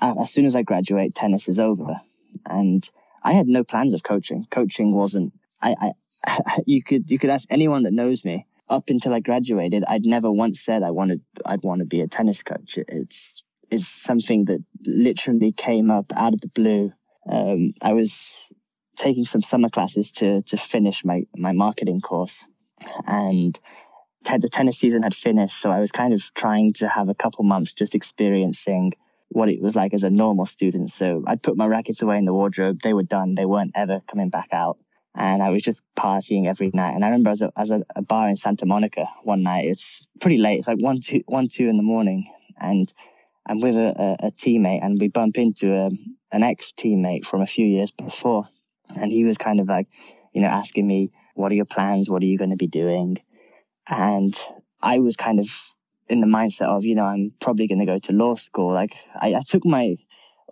[0.00, 2.00] as soon as I graduate, tennis is over,
[2.46, 2.88] and
[3.22, 4.46] I had no plans of coaching.
[4.50, 5.32] Coaching wasn't.
[5.60, 5.92] I,
[6.26, 8.46] I you could you could ask anyone that knows me.
[8.68, 12.08] Up until I graduated, I'd never once said I wanted I'd want to be a
[12.08, 12.78] tennis coach.
[12.88, 16.92] It's it's something that literally came up out of the blue.
[17.30, 18.50] Um, I was
[18.96, 22.38] taking some summer classes to to finish my my marketing course,
[23.06, 23.58] and
[24.24, 25.60] the tennis season had finished.
[25.60, 28.92] So I was kind of trying to have a couple months just experiencing
[29.30, 30.90] what it was like as a normal student.
[30.90, 32.80] So I'd put my rackets away in the wardrobe.
[32.82, 33.34] They were done.
[33.34, 34.78] They weren't ever coming back out
[35.14, 36.94] and I was just partying every night.
[36.94, 40.06] And I remember as a, as a, a, bar in Santa Monica one night, it's
[40.20, 40.60] pretty late.
[40.60, 42.30] It's like one, two, one, two in the morning.
[42.58, 42.92] And
[43.46, 45.90] I'm with a, a, a teammate and we bump into a,
[46.32, 48.48] an ex teammate from a few years before.
[48.96, 49.86] And he was kind of like,
[50.32, 52.08] you know, asking me, what are your plans?
[52.08, 53.18] What are you going to be doing?
[53.86, 54.36] And
[54.80, 55.48] I was kind of
[56.08, 58.72] in the mindset of, you know, I'm probably going to go to law school.
[58.72, 59.96] Like I, I took my,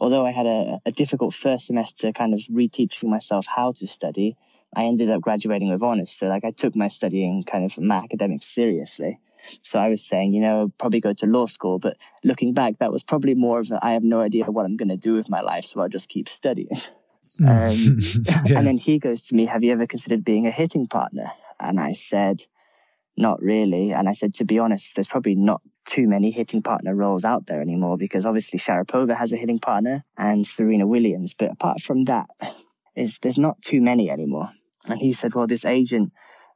[0.01, 4.37] although I had a, a difficult first semester kind of reteaching myself how to study,
[4.75, 6.13] I ended up graduating with honors.
[6.13, 9.19] So like I took my studying kind of my academics seriously.
[9.63, 11.79] So I was saying, you know, probably go to law school.
[11.79, 14.77] But looking back, that was probably more of a, I have no idea what I'm
[14.77, 15.65] going to do with my life.
[15.65, 16.71] So I'll just keep studying.
[17.47, 18.59] Um, yeah.
[18.59, 21.31] And then he goes to me, have you ever considered being a hitting partner?
[21.59, 22.43] And I said,
[23.17, 23.93] not really.
[23.93, 27.47] And I said, to be honest, there's probably not too many hitting partner roles out
[27.47, 31.35] there anymore because obviously Sharapova has a hitting partner and Serena Williams.
[31.39, 32.29] But apart from that,
[32.97, 34.51] there's not too many anymore.
[34.87, 36.13] And he said, well, this agent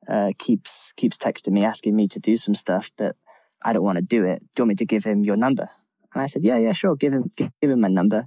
[0.08, 3.16] uh, keeps keeps texting me asking me to do some stuff that
[3.64, 4.40] I don't want to do it.
[4.54, 5.68] Do you want me to give him your number?
[6.12, 6.96] And I said, yeah, yeah, sure.
[6.96, 8.26] Give him give, him my number.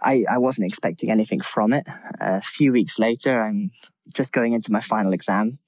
[0.00, 1.86] I, I wasn't expecting anything from it.
[2.20, 3.70] a few weeks later, I'm
[4.12, 5.58] just going into my final exam,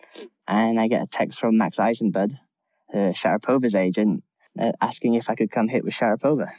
[0.49, 2.37] and I get a text from Max Eisenbud,
[2.93, 4.25] uh, Sharapova's agent,
[4.61, 6.51] uh, asking if I could come hit with Sharapova,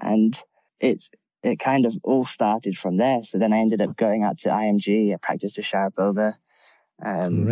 [0.00, 0.38] and
[0.80, 1.10] it's
[1.42, 3.22] it kind of all started from there.
[3.22, 5.12] So then I ended up going out to IMG.
[5.12, 6.34] I practiced with Sharapova.
[7.04, 7.44] Um.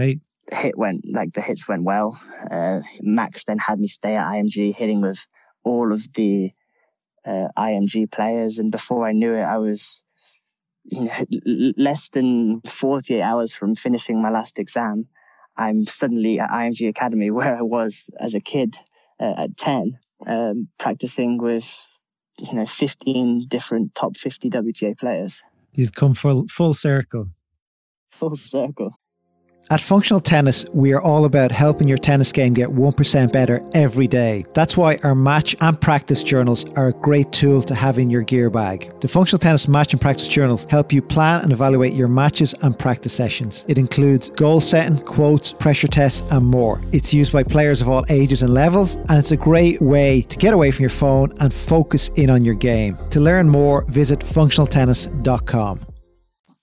[0.50, 2.20] Hit went like the hits went well.
[2.50, 5.24] Uh, Max then had me stay at IMG, hitting with
[5.64, 6.50] all of the
[7.24, 10.02] uh, IMG players, and before I knew it, I was
[10.84, 15.06] you know less than 48 hours from finishing my last exam.
[15.56, 18.76] I'm suddenly at IMG Academy where I was as a kid
[19.20, 21.66] uh, at 10, um, practicing with
[22.38, 25.42] you know 15 different top 50 WTA players.
[25.72, 27.28] You've come full full circle.
[28.10, 28.98] Full circle.
[29.70, 34.06] At Functional Tennis, we are all about helping your tennis game get 1% better every
[34.06, 34.44] day.
[34.54, 38.22] That's why our match and practice journals are a great tool to have in your
[38.22, 38.92] gear bag.
[39.00, 42.78] The Functional Tennis match and practice journals help you plan and evaluate your matches and
[42.78, 43.64] practice sessions.
[43.68, 46.82] It includes goal setting, quotes, pressure tests, and more.
[46.92, 50.36] It's used by players of all ages and levels, and it's a great way to
[50.36, 52.98] get away from your phone and focus in on your game.
[53.10, 55.91] To learn more, visit functionaltennis.com.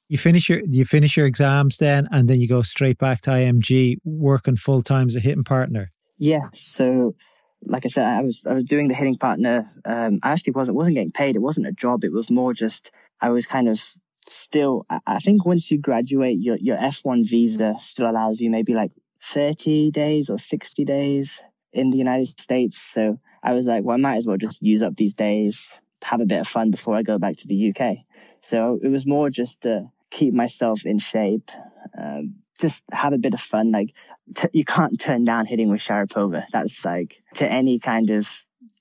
[0.09, 3.29] You finish your you finish your exams then, and then you go straight back to
[3.29, 5.91] IMG, working full time as a hitting partner.
[6.17, 6.49] Yeah.
[6.75, 7.15] So,
[7.63, 9.71] like I said, I was I was doing the hitting partner.
[9.85, 11.35] Um, I actually wasn't wasn't getting paid.
[11.35, 12.03] It wasn't a job.
[12.03, 12.89] It was more just
[13.21, 13.79] I was kind of
[14.27, 14.85] still.
[14.89, 18.91] I think once you graduate, your your F1 visa still allows you maybe like
[19.23, 21.39] 30 days or 60 days
[21.73, 22.81] in the United States.
[22.81, 26.21] So I was like, well, I might as well just use up these days, have
[26.21, 27.97] a bit of fun before I go back to the UK.
[28.41, 31.51] So it was more just uh, keep myself in shape,
[31.97, 33.71] um, just have a bit of fun.
[33.71, 33.93] Like
[34.35, 36.45] t- you can't turn down hitting with Sharapova.
[36.51, 38.27] That's like to any kind of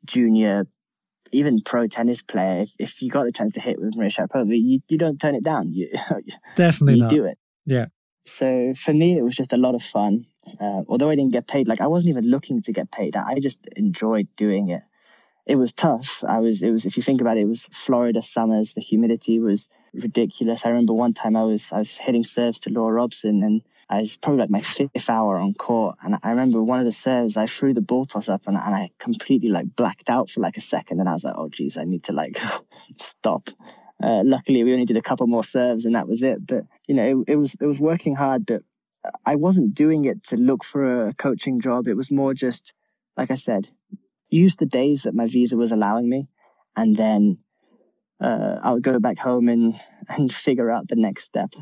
[0.04, 0.66] junior,
[1.32, 2.62] even pro tennis player.
[2.62, 5.34] If, if you got the chance to hit with Maria Sharapova, you, you don't turn
[5.34, 5.72] it down.
[5.72, 5.90] You
[6.56, 7.10] definitely you not.
[7.10, 7.38] do it.
[7.66, 7.86] Yeah.
[8.24, 10.26] So for me, it was just a lot of fun.
[10.60, 13.16] Uh, although I didn't get paid, like I wasn't even looking to get paid.
[13.16, 14.82] I just enjoyed doing it
[15.48, 16.22] it was tough.
[16.28, 18.74] I was, it was, if you think about it, it was Florida summers.
[18.74, 19.66] The humidity was
[20.02, 20.64] ridiculous.
[20.64, 24.00] I remember one time I was, I was hitting serves to Laura Robson and I
[24.00, 25.96] was probably like my fifth hour on court.
[26.02, 28.74] And I remember one of the serves, I threw the ball toss up and, and
[28.74, 31.00] I completely like blacked out for like a second.
[31.00, 32.36] And I was like, oh, geez, I need to like
[32.98, 33.48] stop.
[34.02, 36.46] Uh, luckily, we only did a couple more serves and that was it.
[36.46, 38.62] But, you know, it, it was, it was working hard, but
[39.24, 41.88] I wasn't doing it to look for a coaching job.
[41.88, 42.72] It was more just,
[43.16, 43.68] like I said,
[44.28, 46.28] use the days that my visa was allowing me,
[46.76, 47.38] and then
[48.20, 49.78] uh, I would go back home and
[50.08, 51.54] and figure out the next step.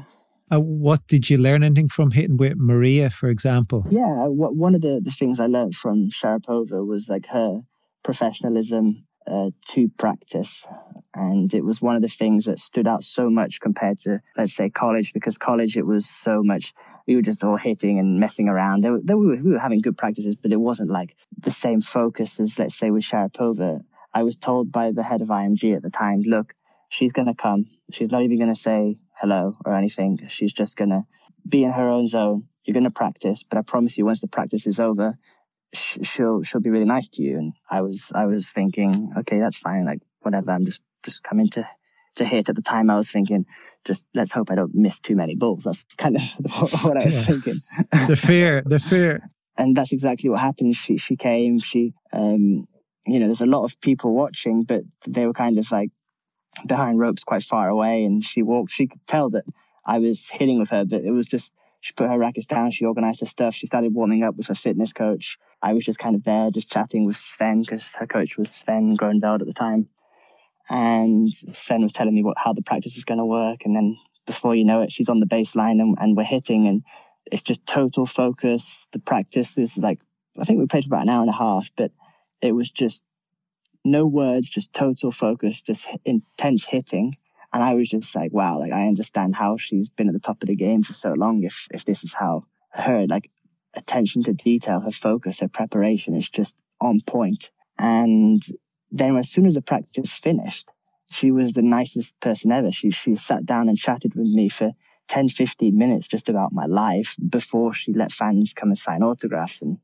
[0.53, 3.85] Uh, what did you learn anything from hitting with Maria, for example?
[3.91, 7.63] Yeah, what, one of the, the things I learned from Sharapova was like her
[8.05, 10.65] professionalism uh, to practice.
[11.15, 14.55] And it was one of the things that stood out so much compared to, let's
[14.55, 16.73] say, college, because college, it was so much
[17.09, 18.85] we were just all hitting and messing around.
[18.85, 21.81] There, there we, were, we were having good practices, but it wasn't like the same
[21.81, 23.83] focus as, let's say, with Sharapova.
[24.17, 26.55] I was told by the head of IMG at the time, look,
[26.89, 27.67] she's going to come.
[27.93, 30.21] She's not even going to say hello or anything.
[30.29, 31.03] She's just going to
[31.47, 32.45] be in her own zone.
[32.65, 35.19] You're going to practice, but I promise you, once the practice is over,
[36.03, 37.37] she'll she'll be really nice to you.
[37.37, 39.85] And I was I was thinking, okay, that's fine.
[39.85, 40.51] Like whatever.
[40.51, 41.69] I'm just just coming to
[42.15, 42.49] to hit.
[42.49, 43.45] At the time, I was thinking,
[43.87, 45.65] just let's hope I don't miss too many balls.
[45.65, 46.23] That's kind of
[46.85, 47.25] what I was yeah.
[47.27, 47.59] thinking.
[48.09, 49.29] the fear, the fear.
[49.59, 50.75] And that's exactly what happened.
[50.75, 51.59] She she came.
[51.59, 52.67] She um,
[53.07, 55.91] you know, there's a lot of people watching, but they were kind of like
[56.67, 58.05] behind ropes, quite far away.
[58.05, 58.73] And she walked.
[58.73, 59.45] She could tell that
[59.85, 62.73] I was hitting with her, but it was just she put her rackets down.
[62.73, 63.55] She organized her stuff.
[63.55, 65.39] She started warming up with her fitness coach.
[65.63, 68.97] I was just kind of there, just chatting with Sven because her coach was Sven
[68.97, 69.89] Groeneveld at the time.
[70.69, 73.61] And Sven was telling me what how the practice is going to work.
[73.65, 76.67] And then before you know it, she's on the baseline and, and we're hitting.
[76.67, 76.83] And
[77.27, 78.87] it's just total focus.
[78.93, 80.01] The practice is like,
[80.41, 81.93] I think we played for about an hour and a half, but
[82.41, 83.03] it was just
[83.85, 87.17] no words, just total focus, just intense hitting.
[87.53, 90.43] And I was just like, wow, like I understand how she's been at the top
[90.43, 91.43] of the game for so long.
[91.43, 93.31] If if this is how her like
[93.75, 97.51] attention to detail, her focus, her preparation is just on point.
[97.79, 98.43] And
[98.91, 100.69] then as soon as the practice finished,
[101.13, 102.73] she was the nicest person ever.
[102.73, 104.73] She, she sat down and chatted with me for
[105.09, 109.63] 10, 15 minutes just about my life before she let fans come and sign autographs.
[109.63, 109.79] And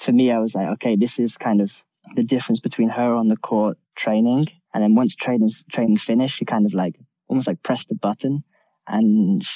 [0.00, 1.72] for me, I was like, okay, this is kind of
[2.14, 4.46] the difference between her on the court training.
[4.74, 6.96] And then once training, training finished, she kind of like
[7.28, 8.44] almost like pressed the button
[8.86, 9.46] and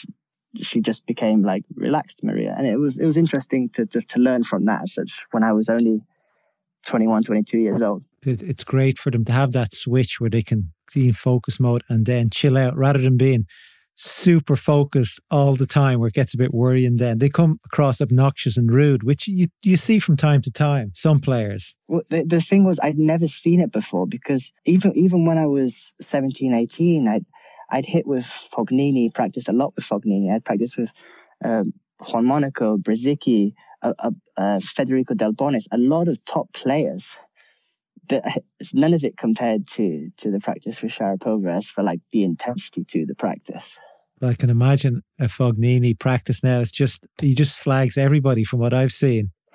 [0.56, 2.54] she, just became like relaxed Maria.
[2.56, 5.52] And it was, it was interesting to, to, to learn from that such when I
[5.52, 6.00] was only
[6.86, 10.72] 21, 22 years old it's great for them to have that switch where they can
[10.90, 13.46] see in focus mode and then chill out rather than being
[13.96, 17.18] super focused all the time where it gets a bit worrying then.
[17.18, 21.18] They come across obnoxious and rude, which you, you see from time to time, some
[21.18, 21.74] players.
[21.88, 25.46] Well, the, the thing was, I'd never seen it before because even even when I
[25.46, 27.24] was 17, 18, I'd,
[27.70, 30.32] I'd hit with Fognini, practiced a lot with Fognini.
[30.32, 30.90] I'd practiced with
[31.44, 37.08] um, Juan Monaco, Brzezicki, uh, uh, uh, Federico Del Bonis, a lot of top players.
[38.08, 38.24] But
[38.72, 42.84] none of it compared to to the practice with Sharapova as for like the intensity
[42.84, 43.78] to the practice.
[44.22, 46.60] I can imagine a Fognini practice now.
[46.60, 49.30] It's just he just slags everybody from what I've seen.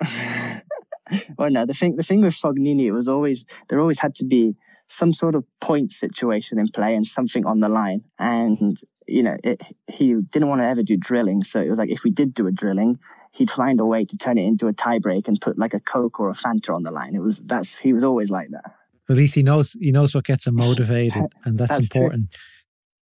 [1.38, 4.24] well, no, the thing the thing with Fognini, it was always there always had to
[4.24, 4.54] be
[4.88, 8.02] some sort of point situation in play and something on the line.
[8.18, 11.90] And you know, it, he didn't want to ever do drilling, so it was like
[11.90, 12.98] if we did do a drilling,
[13.32, 16.20] he'd find a way to turn it into a tiebreak and put like a Coke
[16.20, 17.14] or a Fanta on the line.
[17.14, 18.74] It was that's he was always like that.
[19.10, 22.30] At least he knows he knows what gets him motivated, and that's, that's important.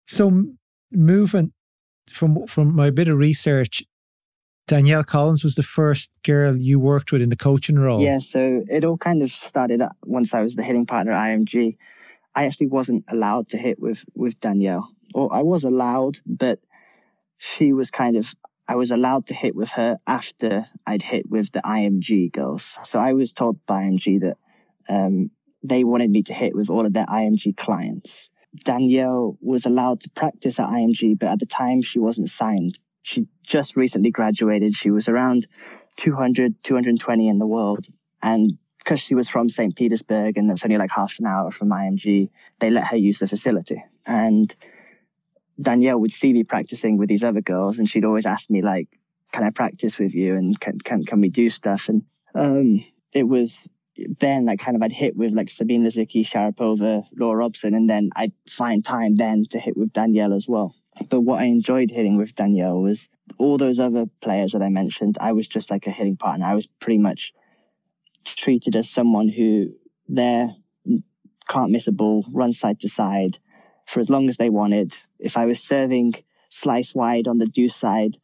[0.07, 0.17] True.
[0.17, 0.47] So
[0.93, 1.53] moving
[2.11, 3.82] from from my bit of research,
[4.66, 8.03] Danielle Collins was the first girl you worked with in the coaching role.
[8.03, 11.76] Yeah, so it all kind of started once I was the hitting partner at IMG.
[12.34, 16.61] I actually wasn't allowed to hit with with Danielle, or I was allowed, but
[17.39, 18.34] she was kind of
[18.68, 22.76] I was allowed to hit with her after I'd hit with the IMG girls.
[22.91, 24.36] So I was told by IMG that
[24.89, 25.30] um,
[25.62, 28.28] they wanted me to hit with all of their IMG clients.
[28.65, 32.79] Danielle was allowed to practice at IMG, but at the time she wasn't signed.
[33.03, 34.75] She just recently graduated.
[34.75, 35.47] She was around
[35.97, 37.87] 200, 220 in the world.
[38.23, 39.75] And because she was from St.
[39.77, 43.29] Petersburg and it's only like half an hour from IMG, they let her use the
[43.29, 43.83] facility.
[44.07, 44.55] And
[45.61, 48.89] Danielle would see me practicing with these other girls, and she'd always ask me like,
[49.33, 50.37] "Can I practice with you?
[50.37, 52.05] And can can can we do stuff?" And
[52.35, 53.69] um, it was
[54.20, 58.11] then like kind of I'd hit with like Sabine Lisicki, Sharapova, Laura Robson, and then
[58.14, 60.74] I'd find time then to hit with Danielle as well.
[61.09, 65.18] But what I enjoyed hitting with Danielle was all those other players that I mentioned.
[65.20, 66.46] I was just like a hitting partner.
[66.46, 67.32] I was pretty much
[68.24, 69.68] treated as someone who
[70.09, 70.55] there
[71.49, 73.38] can't miss a ball, run side to side
[73.86, 74.94] for as long as they wanted.
[75.18, 76.14] If I was serving
[76.49, 78.16] slice wide on the deuce side,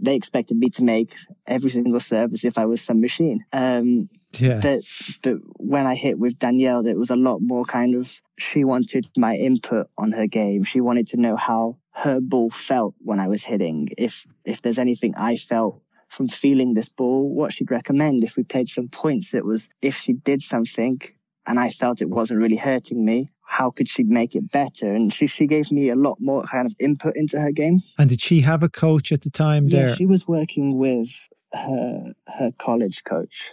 [0.00, 1.14] they expected me to make
[1.46, 3.44] every single serve as if I was some machine.
[3.52, 4.60] Um, yeah.
[4.60, 4.80] But,
[5.22, 9.08] but when I hit with Danielle, there was a lot more kind of, she wanted
[9.16, 10.64] my input on her game.
[10.64, 13.88] She wanted to know how her ball felt when I was hitting.
[13.96, 18.24] If, if there's anything I felt from feeling this ball, what she'd recommend.
[18.24, 21.00] If we played some points, it was if she did something
[21.46, 24.92] and I felt it wasn't really hurting me, how could she make it better?
[24.92, 27.80] And she, she gave me a lot more kind of input into her game.
[27.96, 29.96] And did she have a coach at the time yeah, there?
[29.96, 31.08] she was working with
[31.54, 33.44] her her college coach.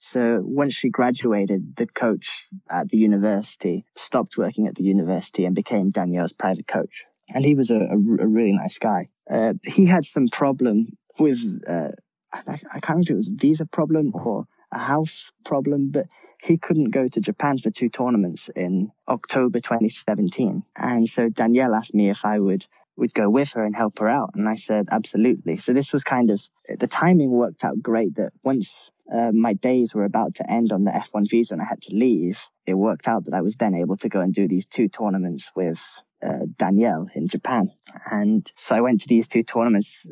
[0.00, 2.28] So once she graduated, the coach
[2.70, 7.04] at the university stopped working at the university and became Danielle's private coach.
[7.34, 9.08] And he was a, a, a really nice guy.
[9.28, 11.38] Uh, he had some problem with,
[11.68, 11.88] uh,
[12.32, 16.06] I, I can't remember if it was a visa problem or a house problem, but
[16.40, 20.62] he couldn't go to Japan for two tournaments in October 2017.
[20.76, 22.64] And so Danielle asked me if I would
[22.98, 24.32] would go with her and help her out.
[24.34, 25.58] And I said, absolutely.
[25.58, 26.42] So this was kind of,
[26.78, 30.84] the timing worked out great that once uh, my days were about to end on
[30.84, 33.74] the F1 visa and I had to leave, it worked out that I was then
[33.74, 35.80] able to go and do these two tournaments with
[36.26, 37.70] uh, Danielle in Japan.
[38.10, 40.06] And so I went to these two tournaments.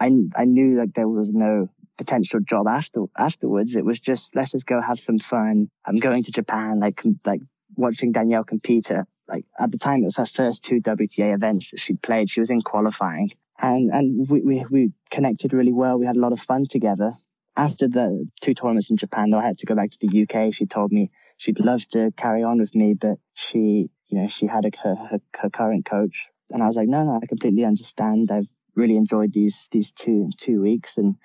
[0.00, 1.68] I, I knew like there was no
[2.00, 3.76] potential job after afterwards.
[3.76, 5.68] It was just let's just go have some fun.
[5.86, 7.42] I'm going to Japan, like like
[7.76, 8.90] watching Danielle compete
[9.28, 12.30] like at the time it was her first two WTA events that she played.
[12.30, 15.98] She was in qualifying, and and we, we we connected really well.
[15.98, 17.12] We had a lot of fun together.
[17.56, 20.54] After the two tournaments in Japan, though, I had to go back to the UK.
[20.54, 24.46] She told me she'd love to carry on with me, but she you know she
[24.46, 27.64] had a, her, her her current coach, and I was like, no, no, I completely
[27.64, 28.30] understand.
[28.32, 31.16] I've really enjoyed these these two two weeks and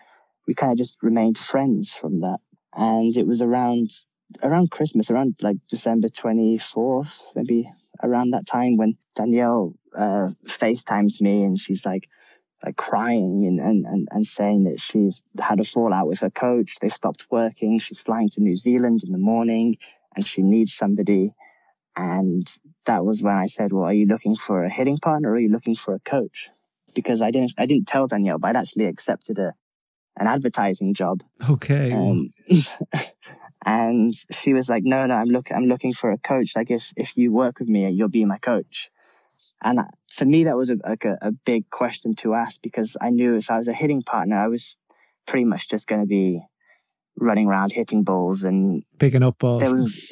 [0.47, 2.39] we kind of just remained friends from that.
[2.73, 3.91] And it was around
[4.43, 7.69] around Christmas, around like December 24th, maybe
[8.01, 12.09] around that time when Danielle uh, FaceTimes me and she's like,
[12.63, 16.75] like crying and, and, and, and saying that she's had a fallout with her coach.
[16.81, 17.79] They stopped working.
[17.79, 19.77] She's flying to New Zealand in the morning
[20.15, 21.33] and she needs somebody.
[21.95, 22.49] And
[22.85, 25.39] that was when I said, well, are you looking for a hitting partner or are
[25.39, 26.49] you looking for a coach?
[26.93, 29.53] Because I didn't, I didn't tell Danielle, but I'd actually accepted a,
[30.18, 31.24] an advertising job.
[31.49, 31.91] Okay.
[31.91, 32.30] Um,
[33.66, 36.51] and she was like, "No, no, I'm look, I'm looking for a coach.
[36.55, 38.89] Like, if if you work with me, you'll be my coach."
[39.61, 39.80] And
[40.18, 43.36] for me, that was a, like a, a big question to ask because I knew
[43.36, 44.76] if I was a hitting partner, I was
[45.28, 46.41] pretty much just going to be
[47.18, 49.61] running around hitting balls and picking up balls.
[49.61, 50.11] There was,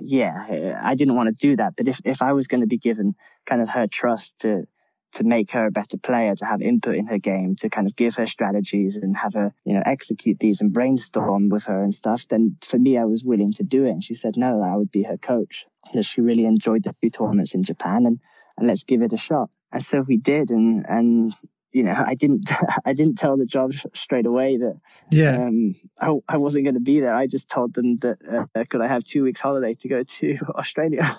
[0.00, 1.76] yeah, I didn't want to do that.
[1.76, 3.14] But if if I was going to be given
[3.46, 4.66] kind of her trust to
[5.12, 7.96] to make her a better player, to have input in her game, to kind of
[7.96, 11.92] give her strategies and have her, you know, execute these and brainstorm with her and
[11.92, 13.90] stuff, then for me, I was willing to do it.
[13.90, 17.10] And she said, no, I would be her coach because she really enjoyed the two
[17.10, 18.20] tournaments in Japan and,
[18.56, 19.50] and let's give it a shot.
[19.72, 20.50] And so we did.
[20.50, 21.34] And, and,
[21.72, 22.48] you know, I didn't,
[22.84, 24.80] I didn't tell the job straight away that,
[25.10, 27.14] yeah, um, I, I wasn't going to be there.
[27.14, 28.18] I just told them that,
[28.54, 31.16] uh, could I have two weeks holiday to go to Australia?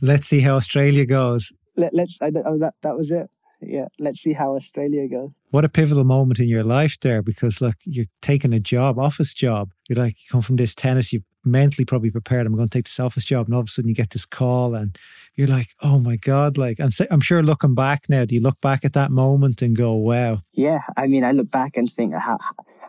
[0.00, 3.30] Let's see how Australia goes let, us I, oh, that that was it.
[3.60, 5.30] Yeah, let's see how Australia goes.
[5.50, 9.32] What a pivotal moment in your life there, because look, you're taking a job, office
[9.32, 9.70] job.
[9.88, 12.46] You're like, you come from this tennis, you've mentally probably prepared.
[12.46, 14.24] I'm going to take this office job, and all of a sudden you get this
[14.24, 14.98] call, and
[15.36, 16.58] you're like, oh my god!
[16.58, 19.76] Like I'm, I'm sure looking back now, do you look back at that moment and
[19.76, 20.42] go, wow?
[20.52, 22.38] Yeah, I mean, I look back and think how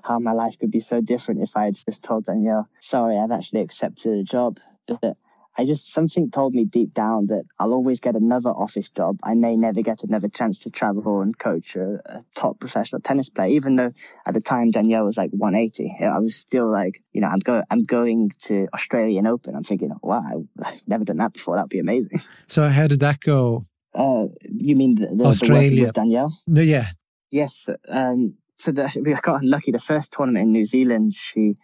[0.04, 3.32] how my life could be so different if I had just told Danielle, sorry, I've
[3.32, 4.60] actually accepted a job.
[4.88, 5.18] But
[5.58, 9.20] I just something told me deep down that I'll always get another office job.
[9.24, 13.30] I may never get another chance to travel and coach a, a, top professional tennis
[13.30, 13.50] player.
[13.50, 13.92] Even though
[14.26, 17.64] at the time Danielle was like 180, I was still like, you know, I'm going,
[17.70, 19.56] I'm going to Australian Open.
[19.56, 21.56] I'm thinking, wow, I've never done that before.
[21.56, 22.22] That'd be amazing.
[22.48, 23.68] So how did that go?
[23.94, 26.36] Uh, you mean the, the, Australia the with Danielle?
[26.48, 26.90] No, yeah.
[27.30, 27.70] Yes.
[27.88, 29.72] Um, so the, we got unlucky.
[29.72, 31.56] The first tournament in New Zealand, she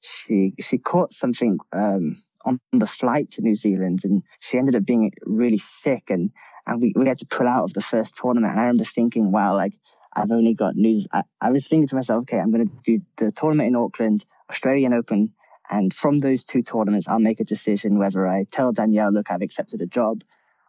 [0.00, 1.58] she she caught something.
[1.72, 6.30] Um, on the flight to New Zealand and she ended up being really sick and,
[6.66, 8.52] and we, we had to pull out of the first tournament.
[8.52, 9.74] And I remember thinking, wow, like
[10.14, 11.06] I've only got news.
[11.12, 14.24] I, I was thinking to myself, okay, I'm going to do the tournament in Auckland,
[14.48, 15.34] Australian Open.
[15.68, 19.42] And from those two tournaments, I'll make a decision whether I tell Danielle, look, I've
[19.42, 20.22] accepted a job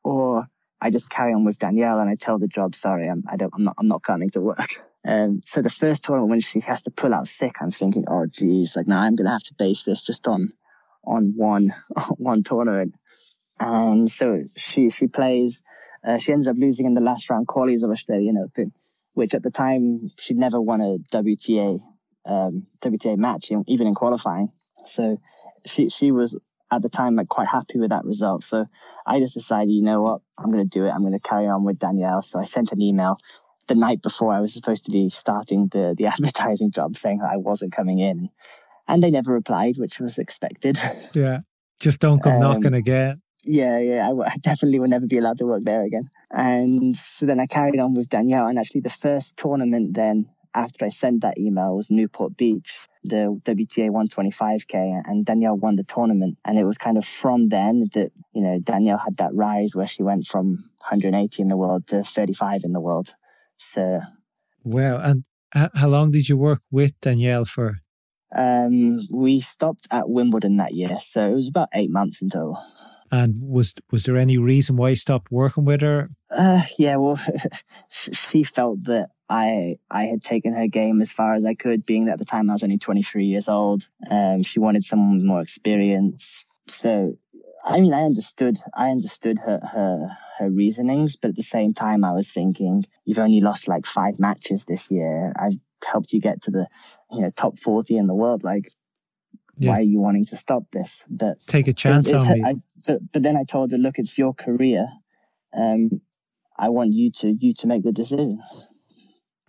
[0.04, 0.48] or
[0.82, 3.54] I just carry on with Danielle and I tell the job, sorry, I'm, I don't,
[3.56, 4.84] I'm not, I'm not coming to work.
[5.06, 8.26] Um, so the first tournament when she has to pull out sick, I'm thinking, oh
[8.26, 10.52] geez, like now I'm going to have to base this just on
[11.08, 11.74] on one
[12.18, 12.94] one tournament.
[13.60, 15.64] And so she she plays.
[16.08, 18.72] Uh, she ends up losing in the last round qualies of Australian Open,
[19.14, 21.80] which at the time she'd never won a WTA
[22.26, 24.52] um, WTA match, even in qualifying.
[24.86, 25.20] So
[25.66, 26.38] she she was
[26.72, 28.44] at the time like quite happy with that result.
[28.44, 28.66] So
[29.06, 30.92] I just decided, you know what, I'm going to do it.
[30.92, 32.22] I'm going to carry on with Danielle.
[32.22, 33.18] So I sent an email
[33.68, 37.32] the night before I was supposed to be starting the the advertising job, saying that
[37.32, 38.30] I wasn't coming in
[38.88, 40.80] and they never replied, which was expected.
[41.14, 41.40] Yeah,
[41.80, 43.22] just don't come um, knocking again.
[43.44, 46.10] Yeah, yeah, I, I definitely will never be allowed to work there again.
[46.32, 50.86] And so then I carried on with Danielle, and actually the first tournament then after
[50.86, 52.68] I sent that email was Newport Beach,
[53.04, 56.38] the WTA 125k, and Danielle won the tournament.
[56.44, 59.88] And it was kind of from then that you know Danielle had that rise where
[59.88, 63.14] she went from 180 in the world to 35 in the world.
[63.58, 64.02] So,
[64.64, 64.98] wow!
[64.98, 65.24] And
[65.54, 67.78] how long did you work with Danielle for?
[68.36, 72.62] Um, we stopped at Wimbledon that year, so it was about eight months in total.
[73.10, 76.10] And was was there any reason why you stopped working with her?
[76.30, 77.20] Uh, yeah, well,
[77.90, 82.06] she felt that I I had taken her game as far as I could, being
[82.06, 83.88] that at the time I was only 23 years old.
[84.10, 86.22] Um, she wanted someone with more experience.
[86.68, 87.14] So,
[87.64, 92.04] I mean, I understood I understood her her her reasonings, but at the same time,
[92.04, 95.34] I was thinking, you've only lost like five matches this year.
[95.40, 96.68] I've helped you get to the
[97.12, 98.72] you know top 40 in the world like
[99.58, 99.72] yeah.
[99.72, 101.04] why are you wanting to stop this?
[101.10, 102.44] But take a chance it's, it's, on me.
[102.46, 102.54] I,
[102.86, 104.88] but, but then i told her look it's your career.
[105.58, 106.02] Um
[106.58, 108.42] i want you to you to make the decision.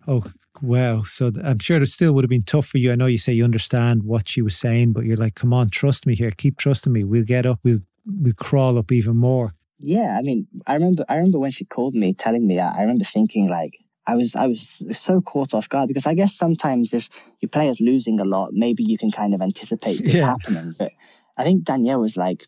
[0.06, 0.24] Oh
[0.62, 2.92] wow so i'm sure it still would have been tough for you.
[2.92, 5.70] I know you say you understand what she was saying but you're like come on
[5.70, 6.30] trust me here.
[6.30, 7.04] Keep trusting me.
[7.04, 7.60] We'll get up.
[7.62, 9.54] We'll we'll crawl up even more.
[9.80, 12.76] Yeah i mean i remember i remember when she called me telling me that.
[12.76, 13.74] I remember thinking like
[14.08, 17.78] I was I was so caught off guard because I guess sometimes if your player's
[17.78, 20.26] losing a lot, maybe you can kind of anticipate this yeah.
[20.26, 20.74] happening.
[20.78, 20.92] But
[21.36, 22.46] I think Danielle was like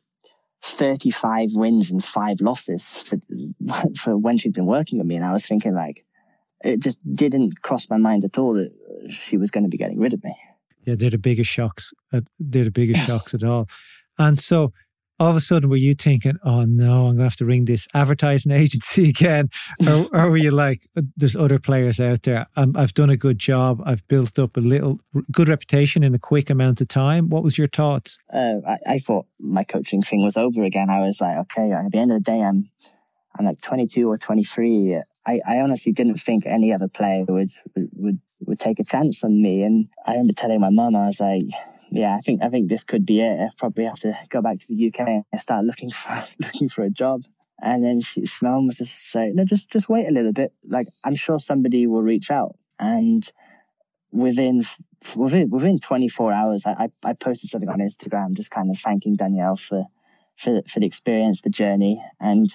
[0.63, 3.19] 35 wins and five losses for
[4.01, 6.05] for when she'd been working with me, and I was thinking like
[6.65, 8.73] it just didn't cross my mind at all that
[9.11, 10.35] she was going to be getting rid of me.
[10.85, 11.93] Yeah, they're the biggest shocks.
[12.39, 13.69] They're the biggest shocks at all.
[14.19, 14.73] And so
[15.21, 17.67] all of a sudden were you thinking, oh no, I'm going to have to ring
[17.67, 19.51] this advertising agency again?
[19.87, 22.47] or, or were you like, there's other players out there.
[22.57, 23.83] i have done a good job.
[23.85, 24.99] I've built up a little
[25.31, 27.29] good reputation in a quick amount of time.
[27.29, 28.19] What was your thoughts?
[28.33, 30.89] Uh, I, I, thought my coaching thing was over again.
[30.89, 32.71] I was like, okay, at the end of the day, I'm,
[33.39, 35.01] I'm like 22 or 23.
[35.27, 39.43] I, I honestly didn't think any other player would, would, would take a chance on
[39.43, 39.65] me.
[39.65, 41.43] And I remember telling my mum, I was like,
[41.91, 43.41] yeah, I think I think this could be it.
[43.41, 46.85] I probably have to go back to the UK and start looking for looking for
[46.85, 47.23] a job.
[47.63, 50.53] And then she, Simone was just saying, no, just just wait a little bit.
[50.67, 52.57] Like I'm sure somebody will reach out.
[52.79, 53.31] And
[54.13, 54.65] within
[55.17, 59.57] within within 24 hours, I I posted something on Instagram, just kind of thanking Danielle
[59.57, 59.85] for
[60.37, 62.49] for for the experience, the journey, and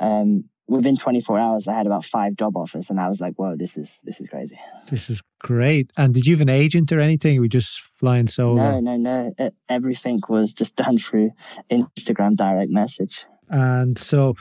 [0.00, 3.56] um, within 24 hours, I had about five job offers, and I was like, "Whoa,
[3.56, 4.58] this is this is crazy."
[4.90, 5.90] This is great.
[5.96, 7.40] And did you have an agent or anything?
[7.40, 8.54] we just flying solo?
[8.54, 9.34] No, no, no.
[9.38, 11.30] It, everything was just done through
[11.70, 13.24] Instagram direct message.
[13.48, 14.34] And so,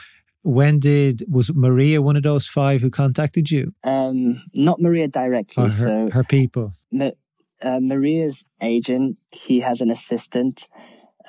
[0.44, 3.74] when did was Maria one of those five who contacted you?
[3.84, 5.66] Um, not Maria directly.
[5.66, 6.74] Her, so her people.
[6.92, 7.12] Ma-
[7.62, 10.68] uh, Maria's agent, he has an assistant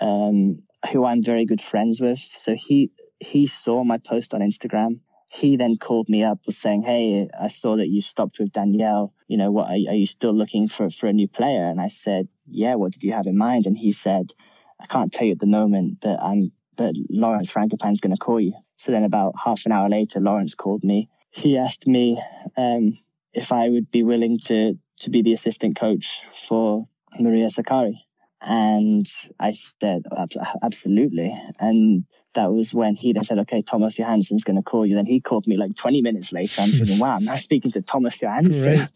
[0.00, 2.18] um, who I'm very good friends with.
[2.18, 2.90] So he
[3.20, 5.00] he saw my post on Instagram.
[5.28, 9.12] He then called me up, was saying, "Hey, I saw that you stopped with Danielle.
[9.26, 11.88] You know, what are, are you still looking for for a new player?" And I
[11.88, 12.76] said, "Yeah.
[12.76, 14.32] What did you have in mind?" And he said,
[14.80, 18.40] "I can't tell you at the moment, but I'm but Lawrence Frankopan's going to call
[18.40, 21.08] you." So then, about half an hour later, Lawrence called me.
[21.30, 22.22] He asked me
[22.56, 22.98] um,
[23.34, 26.88] if I would be willing to to be the assistant coach for
[27.20, 27.96] Maria Sakkari.
[28.40, 29.06] And
[29.40, 30.26] I said, oh,
[30.62, 31.36] absolutely.
[31.58, 34.94] And that was when he then said, okay, Thomas Johansson's going to call you.
[34.94, 36.62] Then he called me like 20 minutes later.
[36.62, 38.88] I'm thinking, wow, I'm now speaking to Thomas Johansson.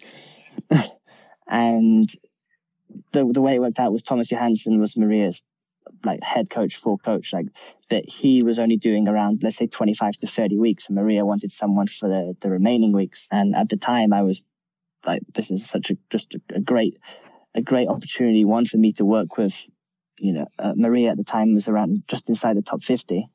[1.49, 2.09] and
[3.12, 5.43] the, the way it worked out was Thomas Johansson was Maria's
[6.05, 7.47] like head coach, full coach, like
[7.90, 10.84] that he was only doing around, let's say 25 to 30 weeks.
[10.86, 13.26] And Maria wanted someone for the, the remaining weeks.
[13.32, 14.43] And at the time I was
[15.05, 16.97] like, this is such a, just a, a great
[17.55, 18.44] a great opportunity.
[18.44, 19.55] One for me to work with,
[20.18, 23.28] you know, uh, Maria at the time was around just inside the top 50.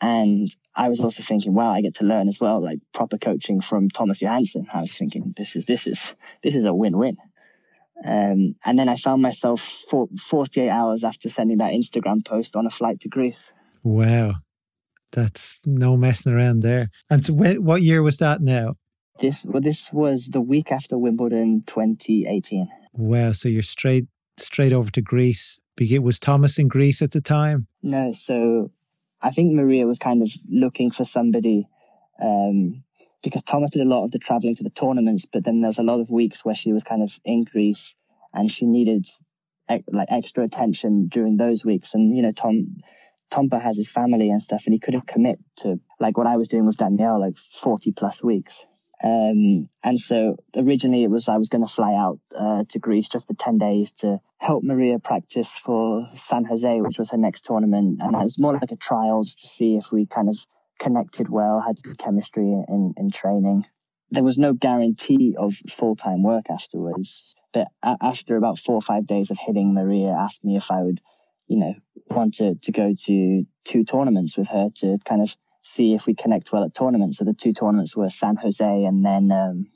[0.00, 3.60] And I was also thinking, wow, I get to learn as well, like proper coaching
[3.60, 4.66] from Thomas Johansson.
[4.72, 5.98] I was thinking, this is, this is,
[6.42, 7.16] this is a win-win.
[8.02, 12.66] Um, and then I found myself for 48 hours after sending that Instagram post on
[12.66, 13.52] a flight to Greece.
[13.82, 14.36] Wow.
[15.12, 16.88] That's no messing around there.
[17.10, 18.76] And so what year was that now?
[19.20, 22.68] This, well, this was the week after Wimbledon 2018.
[22.92, 23.32] Wow.
[23.32, 24.06] So you're straight
[24.38, 25.60] straight over to Greece.
[25.78, 27.66] Was Thomas in Greece at the time?
[27.82, 28.12] No.
[28.12, 28.70] So
[29.22, 31.66] I think Maria was kind of looking for somebody
[32.22, 32.84] um,
[33.22, 35.82] because Thomas did a lot of the traveling to the tournaments, but then there's a
[35.82, 37.94] lot of weeks where she was kind of in Greece
[38.34, 39.06] and she needed
[39.90, 41.94] like extra attention during those weeks.
[41.94, 42.76] And you know, Tom
[43.30, 46.48] Tompa has his family and stuff, and he couldn't commit to like what I was
[46.48, 48.62] doing with Danielle, like 40 plus weeks.
[49.02, 53.08] Um, and so originally it was I was going to fly out uh, to Greece
[53.08, 57.44] just for 10 days to help Maria practice for San Jose, which was her next
[57.44, 58.00] tournament.
[58.02, 60.36] And it was more like a trials to see if we kind of
[60.78, 63.66] connected well, had good chemistry in, in training.
[64.10, 67.34] There was no guarantee of full time work afterwards.
[67.52, 71.00] But after about four or five days of hitting, Maria asked me if I would,
[71.48, 71.74] you know,
[72.08, 76.14] want to, to go to two tournaments with her to kind of see if we
[76.14, 77.18] connect well at tournaments.
[77.18, 79.66] So the two tournaments were San Jose and then um,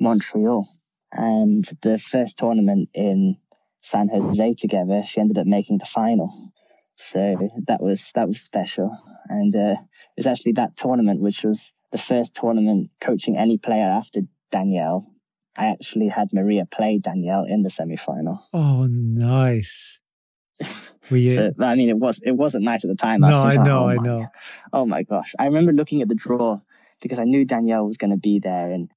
[0.00, 0.68] Montreal.
[1.12, 3.36] And the first tournament in
[3.80, 6.52] San Jose together, she ended up making the final.
[6.98, 7.36] So
[7.68, 8.90] that was that was special,
[9.28, 9.76] and uh,
[10.16, 15.06] it's actually that tournament which was the first tournament coaching any player after Danielle.
[15.56, 18.44] I actually had Maria play Danielle in the semi final.
[18.52, 20.00] Oh, nice!
[21.10, 21.54] You...
[21.58, 23.24] I mean, it was it wasn't nice at the time.
[23.24, 24.26] I no, I know, oh I know.
[24.72, 25.34] Oh my gosh!
[25.38, 26.58] I remember looking at the draw
[27.00, 28.90] because I knew Danielle was going to be there, and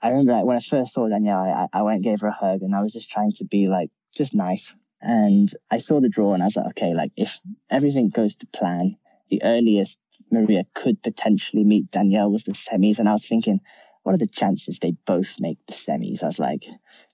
[0.00, 2.32] I remember like, when I first saw Danielle, I, I went and gave her a
[2.32, 4.72] hug, and I was just trying to be like just nice.
[5.00, 7.38] And I saw the draw, and I was like, okay, like if
[7.70, 8.96] everything goes to plan,
[9.30, 9.98] the earliest
[10.30, 13.60] Maria could potentially meet Danielle was the semis, and I was thinking,
[14.02, 16.22] what are the chances they both make the semis?
[16.22, 16.64] I was like,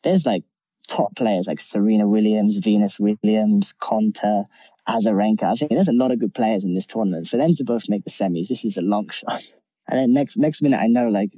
[0.02, 0.44] there's like
[0.86, 4.46] top players like Serena Williams, Venus Williams, Konta,
[4.88, 5.44] Azarenka.
[5.44, 7.28] I think there's a lot of good players in this tournament.
[7.28, 9.42] For them to both make the semis, this is a long shot.
[9.86, 11.30] And then next next minute, I know like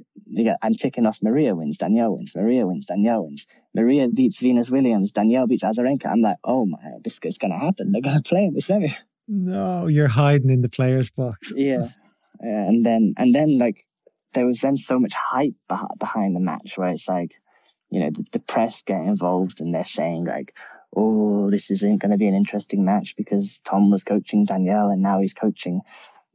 [0.61, 3.45] I'm ticking off Maria wins, Danielle wins, Maria wins, Danielle wins.
[3.75, 6.07] Maria beats Venus Williams, Danielle beats Azarenka.
[6.07, 7.91] I'm like, oh my, this is gonna happen.
[7.91, 8.95] They're gonna play in the semi.
[9.27, 11.51] No, you're hiding in the players box.
[11.55, 11.89] yeah,
[12.39, 13.85] and then and then like
[14.33, 15.55] there was then so much hype
[15.99, 17.33] behind the match where it's like
[17.89, 20.57] you know, the, the press get involved and they're saying like,
[20.95, 25.01] oh, this isn't going to be an interesting match because Tom was coaching Danielle and
[25.01, 25.81] now he's coaching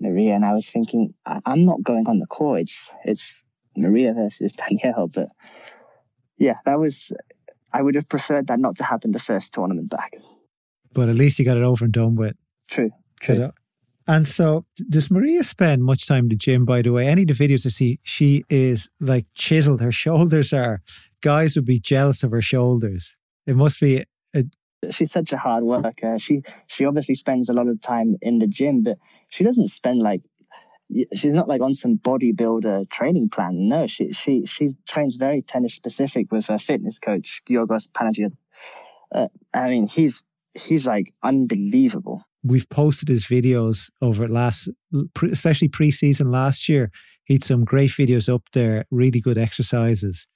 [0.01, 0.35] Maria.
[0.35, 2.63] And I was thinking, I, am not going on the court.
[2.63, 3.43] It's, it's
[3.77, 5.09] Maria versus Danielle.
[5.09, 5.29] But
[6.39, 7.13] yeah, that was,
[7.73, 10.15] I would have preferred that not to happen the first tournament back.
[10.93, 12.37] But at least you got it over and done with.
[12.69, 12.91] True.
[13.21, 13.53] True.
[14.07, 16.65] And so, does Maria spend much time in the gym?
[16.65, 19.81] By the way, any of the videos I see, she is like chiseled.
[19.81, 20.83] Her shoulders are
[21.23, 23.17] guys would be jealous of her shoulders.
[23.47, 24.05] It must be.
[24.35, 24.45] A...
[24.91, 26.19] She's such a hard worker.
[26.19, 28.99] She she obviously spends a lot of time in the gym, but
[29.29, 30.23] she doesn't spend like
[31.15, 33.69] she's not like on some bodybuilder training plan.
[33.69, 38.33] No, she she she trains very tennis specific with her fitness coach Giorgos Panagia.
[39.15, 40.23] Uh, I mean, he's
[40.55, 42.25] he's like unbelievable.
[42.45, 44.69] We've posted his videos over last,
[45.31, 46.91] especially preseason last year.
[47.25, 50.27] He's some great videos up there, really good exercises.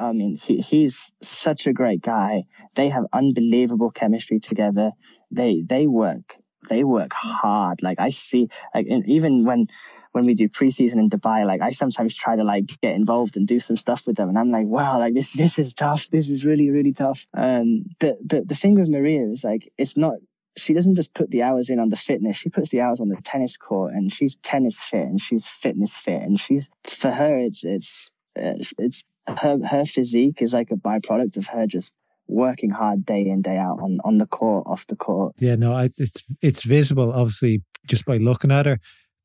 [0.00, 2.44] I mean, he, he's such a great guy.
[2.74, 4.92] They have unbelievable chemistry together.
[5.30, 6.36] They they work
[6.68, 7.82] they work hard.
[7.82, 9.68] Like I see, like even when
[10.12, 13.46] when we do preseason in Dubai, like I sometimes try to like get involved and
[13.46, 16.08] do some stuff with them, and I'm like, wow, like this this is tough.
[16.10, 17.26] This is really really tough.
[17.34, 20.14] Um, but but the thing with Maria is like it's not.
[20.56, 22.36] She doesn't just put the hours in on the fitness.
[22.36, 25.94] She puts the hours on the tennis court, and she's tennis fit and she's fitness
[25.94, 26.70] fit, and she's
[27.00, 31.92] for her it's it's it's her her physique is like a byproduct of her just
[32.26, 35.34] working hard day in day out on on the court off the court.
[35.38, 38.78] Yeah no I, it's it's visible obviously just by looking at her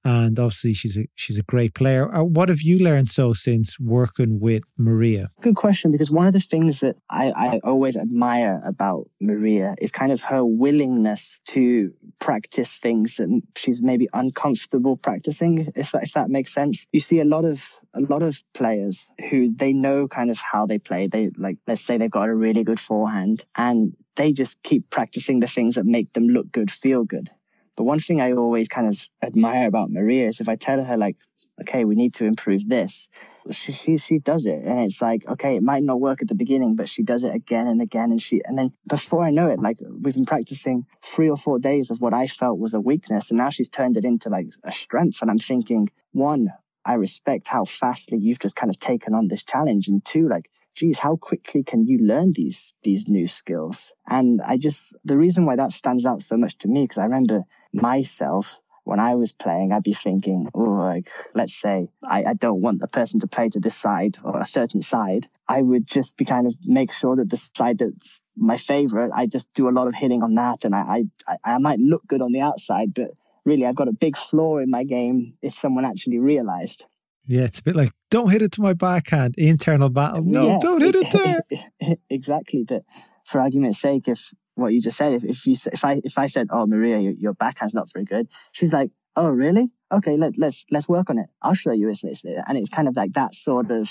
[0.06, 2.14] and obviously she's a she's a great player.
[2.14, 5.32] Uh, what have you learned so since working with Maria?
[5.42, 9.92] Good question, because one of the things that I, I always admire about Maria is
[9.92, 16.14] kind of her willingness to practice things that she's maybe uncomfortable practicing, if that, if
[16.14, 16.86] that makes sense.
[16.92, 17.64] You see a lot of
[17.96, 21.08] a lot of players who they know kind of how they play.
[21.08, 25.40] They like let's say they've got a really good forehand and they just keep practicing
[25.40, 27.30] the things that make them look good, feel good.
[27.76, 30.98] But one thing I always kind of admire about Maria is if I tell her
[30.98, 31.18] like,
[31.62, 33.08] okay, we need to improve this,
[33.52, 36.36] she, she she does it, and it's like, okay, it might not work at the
[36.36, 39.48] beginning, but she does it again and again, and she and then before I know
[39.48, 42.82] it, like we've been practicing three or four days of what I felt was a
[42.82, 46.52] weakness, and now she's turned it into like a strength, and I'm thinking, one,
[46.84, 50.50] I respect how fastly you've just kind of taken on this challenge, and two, like
[50.76, 53.92] geez, how quickly can you learn these these new skills?
[54.08, 57.06] And I just the reason why that stands out so much to me because I
[57.06, 62.34] remember myself when I was playing, I'd be thinking, oh, like, let's say I, I
[62.36, 65.28] don't want the person to play to this side or a certain side.
[65.48, 69.26] I would just be kind of make sure that the side that's my favorite, I
[69.26, 70.66] just do a lot of hitting on that.
[70.66, 73.10] And I, I, I might look good on the outside, but
[73.44, 76.84] really I've got a big flaw in my game if someone actually realized.
[77.28, 80.24] Yeah, it's a bit like don't hit it to my backhand, internal battle.
[80.24, 81.98] No, yeah, don't hit it there.
[82.10, 82.64] exactly.
[82.68, 82.84] But
[83.26, 86.28] for argument's sake, if what you just said, if, if you if I if I
[86.28, 89.72] said, "Oh, Maria, your, your backhand's not very good," she's like, "Oh, really?
[89.92, 91.28] Okay, let, let's let's work on it.
[91.42, 93.88] I'll show you." It's, and it's kind of like that sort of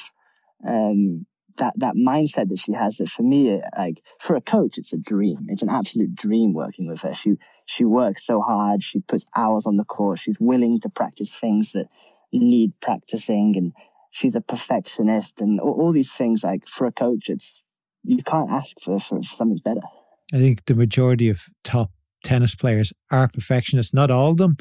[0.67, 1.27] um,
[1.59, 2.97] that that mindset that she has.
[2.97, 5.47] That for me, like for a coach, it's a dream.
[5.49, 7.15] It's an absolute dream working with her.
[7.15, 7.35] She
[7.67, 8.83] she works so hard.
[8.83, 10.19] She puts hours on the court.
[10.19, 11.89] She's willing to practice things that
[12.41, 13.73] need practicing and
[14.11, 17.61] she's a perfectionist and all, all, these things like for a coach it's
[18.03, 19.81] you can't ask for, for something better.
[20.33, 21.91] I think the majority of top
[22.23, 23.95] tennis players are perfectionists.
[23.95, 24.57] Not all of them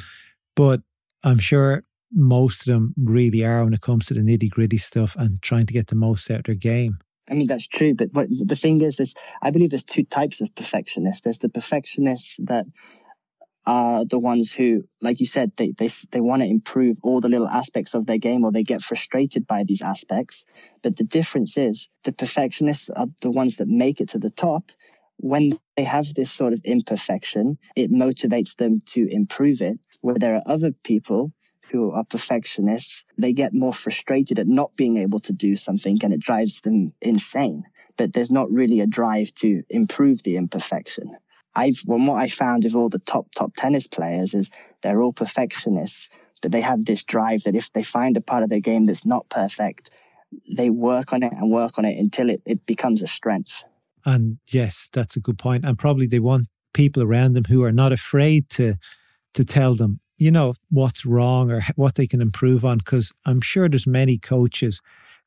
[0.56, 0.82] but
[1.24, 5.16] i'm sure most of them really are when it comes to the nitty gritty stuff
[5.18, 7.00] and trying to get the most out of their game.
[7.30, 10.42] I mean that's true, but what, the thing is, there's I believe there's two types
[10.42, 11.22] of perfectionists.
[11.22, 12.66] There's the perfectionists that
[13.66, 17.30] are the ones who, like you said, they they they want to improve all the
[17.30, 20.45] little aspects of their game, or they get frustrated by these aspects.
[20.82, 24.72] But the difference is, the perfectionists are the ones that make it to the top.
[25.18, 29.80] When they have this sort of imperfection, it motivates them to improve it.
[30.01, 31.32] Where there are other people
[31.72, 36.14] who are perfectionists, they get more frustrated at not being able to do something, and
[36.14, 37.64] it drives them insane.
[37.95, 41.16] But there's not really a drive to improve the imperfection.
[41.56, 44.49] I've what I found with all the top top tennis players is
[44.82, 46.10] they're all perfectionists,
[46.41, 49.06] but they have this drive that if they find a part of their game that's
[49.06, 49.91] not perfect,
[50.56, 53.64] they work on it and work on it until it, it becomes a strength.
[54.06, 55.66] And yes, that's a good point.
[55.66, 58.76] And probably they want people around them who are not afraid to
[59.34, 62.80] to tell them, you know, what's wrong or what they can improve on.
[62.80, 64.82] Because I'm sure there's many coaches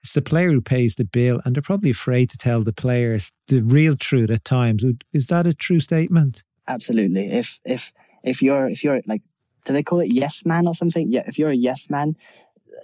[0.07, 3.33] it's the player who pays the bill, and they're probably afraid to tell the players
[3.49, 4.85] the real truth at times.
[5.13, 6.45] Is that a true statement?
[6.69, 7.33] Absolutely.
[7.33, 7.93] If if
[8.23, 9.23] if you're if you're like,
[9.65, 11.11] do they call it yes man or something?
[11.11, 11.25] Yeah.
[11.27, 12.15] If you're a yes man,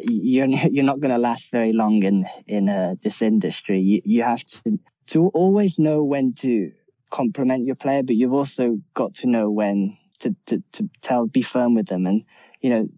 [0.01, 3.79] you're you're not going to last very long in in uh, this industry.
[3.79, 4.81] You you have to
[5.13, 6.73] to always know when to
[7.11, 11.43] compliment your player, but you've also got to know when to to to tell, be
[11.43, 12.25] firm with them, and
[12.61, 12.89] you know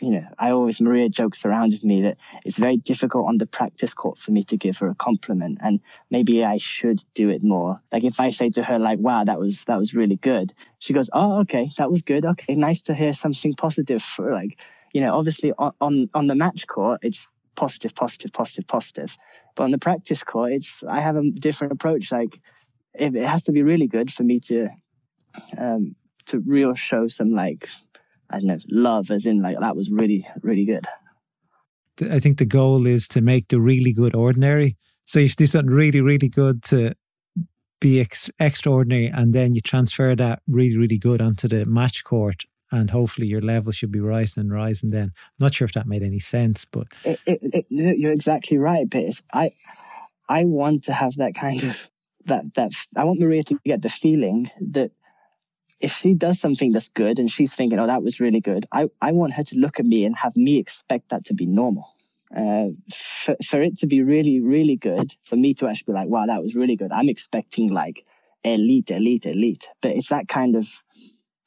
[0.00, 3.46] you know, I always, Maria jokes around with me that it's very difficult on the
[3.46, 5.58] practice court for me to give her a compliment.
[5.60, 7.80] And maybe I should do it more.
[7.92, 10.52] Like if I say to her, like, wow, that was, that was really good.
[10.78, 12.24] She goes, oh, okay, that was good.
[12.24, 12.54] Okay.
[12.54, 14.58] Nice to hear something positive for like,
[14.92, 19.16] you know, obviously on, on, on the match court, it's positive, positive, positive, positive.
[19.54, 22.12] But on the practice court, it's, I have a different approach.
[22.12, 22.38] Like
[22.94, 24.68] if it has to be really good for me to,
[25.56, 25.96] um,
[26.26, 27.68] to real show some like
[28.30, 30.86] I don't know, love as in like that was really, really good.
[32.10, 34.76] I think the goal is to make the really good ordinary.
[35.06, 36.94] So you do something really, really good to
[37.80, 42.44] be ex- extraordinary, and then you transfer that really, really good onto the match court.
[42.72, 44.90] and hopefully your level should be rising and rising.
[44.90, 48.58] Then, I'm not sure if that made any sense, but it, it, it, you're exactly
[48.58, 48.88] right.
[48.88, 49.50] But I,
[50.28, 51.90] I want to have that kind of
[52.26, 54.90] that that I want Maria to get the feeling that
[55.80, 58.88] if she does something that's good and she's thinking, oh, that was really good, I,
[59.00, 61.92] I want her to look at me and have me expect that to be normal.
[62.36, 62.68] Uh,
[63.24, 66.26] for, for it to be really, really good, for me to actually be like, wow,
[66.26, 68.04] that was really good, I'm expecting like
[68.42, 69.66] elite, elite, elite.
[69.80, 70.68] But it's that kind of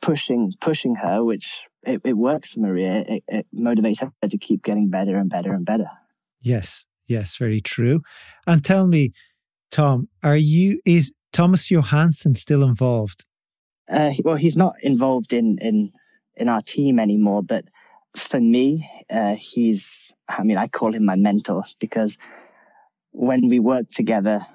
[0.01, 3.03] pushing, pushing her, which it, it works for Maria.
[3.07, 5.89] It, it motivates her to keep getting better and better and better.
[6.41, 8.01] Yes, yes, very true.
[8.47, 9.11] And tell me,
[9.71, 13.25] Tom, are you, is Thomas Johansson still involved?
[13.89, 15.91] Uh, well, he's not involved in in
[16.35, 17.65] in our team anymore, but
[18.15, 20.13] for me, uh, he's.
[20.27, 22.17] I mean, I call him my mentor because
[23.11, 24.45] when we work together,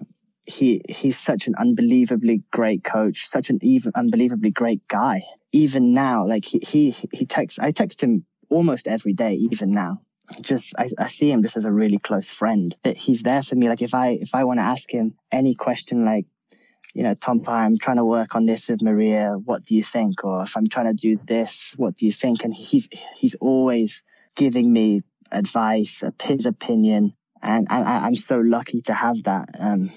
[0.47, 5.25] he he's such an unbelievably great coach, such an even unbelievably great guy.
[5.53, 7.59] Even now, like he he he texts.
[7.59, 10.01] I text him almost every day, even now.
[10.41, 12.75] Just I, I see him just as a really close friend.
[12.85, 13.69] That he's there for me.
[13.69, 16.27] Like if I if I want to ask him any question, like
[16.95, 19.35] you know, Tom, I'm trying to work on this with Maria.
[19.45, 20.25] What do you think?
[20.25, 22.45] Or if I'm trying to do this, what do you think?
[22.45, 24.05] And he's he's always
[24.37, 29.91] giving me advice, his opinion, and, and I, am so lucky to have that um,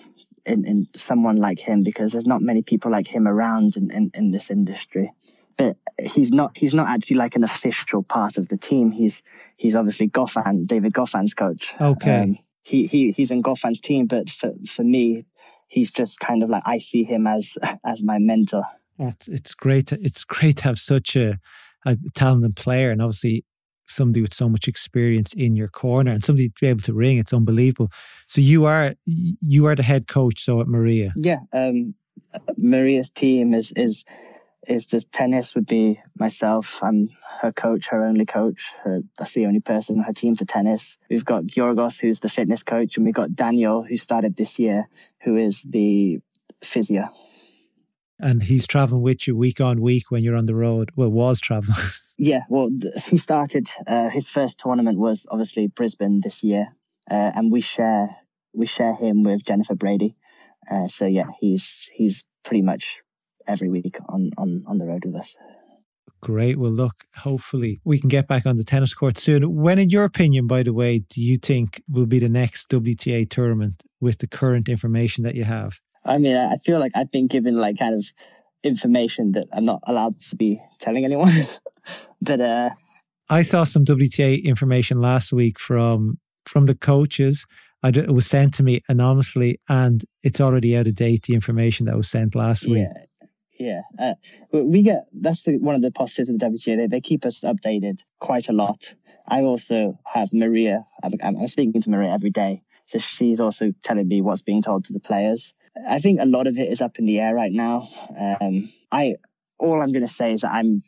[0.44, 4.12] in in someone like him because there's not many people like him around in, in,
[4.16, 5.14] in this industry.
[5.56, 8.90] But he's not he's not actually like an official part of the team.
[8.92, 9.22] He's
[9.56, 11.76] he's obviously Goffin, David Goffin's coach.
[11.80, 12.22] Okay.
[12.22, 15.26] Um, he, he he's in Goffin's team, but for, for me,
[15.68, 18.64] he's just kind of like I see him as as my mentor.
[19.00, 19.92] It's, it's great.
[19.92, 21.38] It's great to have such a,
[21.86, 23.46] a talented player, and obviously
[23.90, 27.18] somebody with so much experience in your corner, and somebody to be able to ring.
[27.18, 27.92] It's unbelievable.
[28.28, 30.44] So you are you are the head coach.
[30.44, 31.40] So at Maria, yeah.
[31.54, 31.94] Um,
[32.58, 34.04] Maria's team is is
[34.68, 36.84] is just tennis would be myself.
[36.84, 37.10] I'm
[37.42, 38.74] her coach, her only coach.
[38.84, 40.98] Her, that's the only person on her team for tennis.
[41.10, 44.88] We've got Georgos, who's the fitness coach, and we've got Daniel, who started this year,
[45.24, 46.20] who is the
[46.64, 47.10] physio.
[48.20, 50.92] And he's traveling with you week on week when you're on the road.
[50.96, 51.78] Well, was traveling.
[52.18, 53.70] yeah, well, th- he started.
[53.86, 56.68] Uh, his first tournament was obviously Brisbane this year,
[57.10, 58.10] uh, and we share
[58.54, 60.16] we share him with Jennifer Brady.
[60.70, 63.04] Uh, so yeah, he's he's pretty much
[63.48, 65.36] every week on on on the road with us.
[66.20, 66.58] Great.
[66.58, 69.56] Well, look, hopefully we can get back on the tennis court soon.
[69.56, 73.30] When, in your opinion, by the way, do you think will be the next WTA
[73.30, 75.80] tournament with the current information that you have?
[76.04, 78.06] I mean, I feel like I've been given like kind of
[78.64, 81.48] information that I'm not allowed to be telling anyone.
[82.22, 82.70] but uh
[83.30, 87.46] I saw some WTA information last week from from the coaches.
[87.84, 91.24] I, it was sent to me anonymously, and it's already out of date.
[91.24, 92.80] The information that was sent last week.
[92.80, 93.17] Yeah, yeah,
[94.00, 94.14] uh,
[94.52, 96.78] we get that's the, one of the positives of the WTA.
[96.78, 98.94] They, they keep us updated quite a lot.
[99.28, 100.86] I also have Maria.
[101.04, 104.86] I'm, I'm speaking to Maria every day, so she's also telling me what's being told
[104.86, 105.54] to the players.
[105.88, 107.90] I think a lot of it is up in the air right now.
[108.18, 109.16] Um, I
[109.60, 110.84] all I'm going to say is that I'm.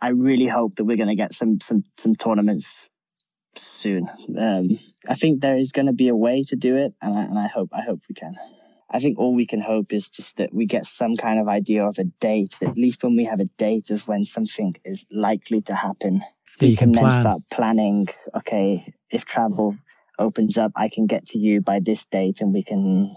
[0.00, 2.88] I really hope that we're going to get some some some tournaments
[3.56, 4.08] soon.
[4.38, 4.78] Um,
[5.08, 7.38] I think there is going to be a way to do it, and I, and
[7.38, 8.36] I hope I hope we can.
[8.90, 11.86] I think all we can hope is just that we get some kind of idea
[11.86, 15.62] of a date, at least when we have a date of when something is likely
[15.62, 16.22] to happen.
[16.60, 19.76] we you can, can then start planning, okay, if travel
[20.18, 23.16] opens up, I can get to you by this date and we can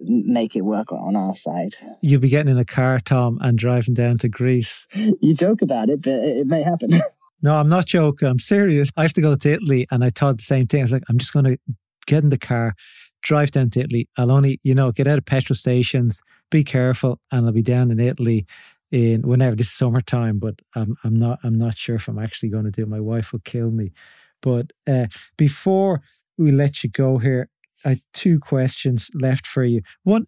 [0.00, 1.74] make it work on our side.
[2.02, 4.86] You'll be getting in a car, Tom, and driving down to Greece.
[4.94, 6.90] you joke about it, but it, may happen.
[7.42, 8.28] no, I'm not joking.
[8.28, 8.90] I'm serious.
[8.96, 10.80] I have to go to Italy, and I thought the same thing.
[10.80, 11.58] I was like, I'm just going to
[12.06, 12.74] get in the car,
[13.22, 14.08] drive down to Italy.
[14.16, 17.90] I'll only, you know, get out of petrol stations, be careful, and I'll be down
[17.90, 18.46] in Italy
[18.90, 20.38] in whenever this is summertime.
[20.38, 22.88] But I'm, I'm not, I'm not sure if I'm actually going to do it.
[22.88, 23.92] My wife will kill me.
[24.40, 25.06] But uh,
[25.36, 26.00] before
[26.36, 27.48] we let you go here,
[27.84, 29.82] I have two questions left for you.
[30.04, 30.26] One,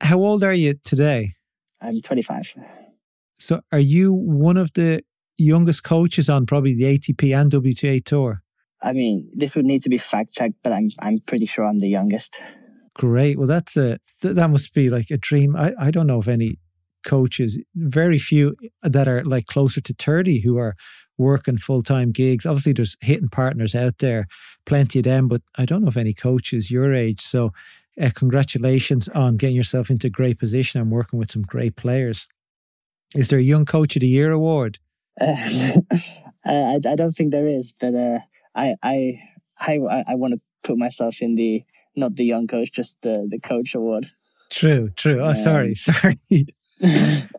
[0.00, 1.34] how old are you today?
[1.80, 2.54] I'm 25.
[3.38, 5.02] So, are you one of the
[5.36, 8.42] youngest coaches on probably the ATP and WTA tour?
[8.82, 11.78] I mean, this would need to be fact checked, but I'm I'm pretty sure I'm
[11.78, 12.34] the youngest.
[12.94, 13.38] Great.
[13.38, 15.56] Well, that's a th- that must be like a dream.
[15.56, 16.58] I I don't know of any
[17.04, 20.74] coaches, very few that are like closer to 30 who are
[21.18, 22.46] working full time gigs.
[22.46, 24.26] Obviously, there's hitting partners out there,
[24.66, 27.20] plenty of them, but I don't know of any coaches your age.
[27.20, 27.50] So,
[28.00, 32.26] uh, congratulations on getting yourself into a great position and working with some great players.
[33.14, 34.78] Is there a Young Coach of the Year award?
[35.20, 35.34] Uh,
[36.44, 38.18] I, I don't think there is, but uh,
[38.54, 39.20] I I
[39.58, 39.74] I
[40.08, 41.64] I want to put myself in the
[41.96, 44.10] not the young coach, just the the coach award.
[44.50, 45.20] True, true.
[45.20, 46.18] Oh, um, sorry, sorry.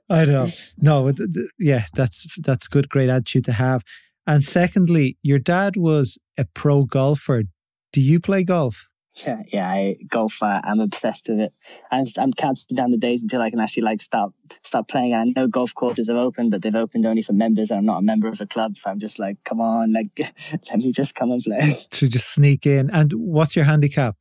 [0.09, 0.49] I know.
[0.77, 1.11] No,
[1.59, 3.83] yeah, that's that's good, great attitude to have.
[4.25, 7.43] And secondly, your dad was a pro golfer.
[7.91, 8.87] Do you play golf?
[9.25, 10.41] Yeah, yeah, I golf.
[10.41, 11.53] Uh, I'm obsessed with it.
[11.91, 14.33] I'm, I'm counting down the days until I can actually like start
[14.63, 15.13] start playing.
[15.13, 17.99] I know golf courses have opened, but they've opened only for members, and I'm not
[17.99, 18.75] a member of the club.
[18.75, 20.07] So I'm just like, come on, like
[20.69, 21.77] let me just come and play.
[21.91, 22.89] To just sneak in.
[22.89, 24.17] And what's your handicap?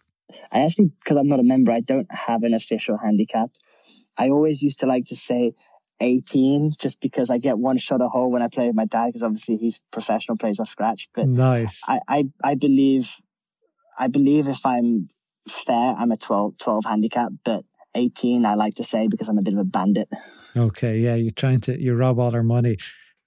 [0.51, 3.51] I actually, because I'm not a member, I don't have an official handicap.
[4.19, 5.55] I always used to like to say
[6.01, 9.07] 18 just because I get one shot a hole when I play with my dad
[9.07, 13.09] because obviously he's professional plays off scratch but nice I, I I believe
[14.03, 15.09] I believe if I'm
[15.49, 19.43] fair, I'm a 12, 12 handicap, but 18, I like to say because I'm a
[19.43, 20.09] bit of a bandit.
[20.57, 20.99] Okay.
[20.99, 21.15] Yeah.
[21.15, 22.79] You're trying to, you rob all our money.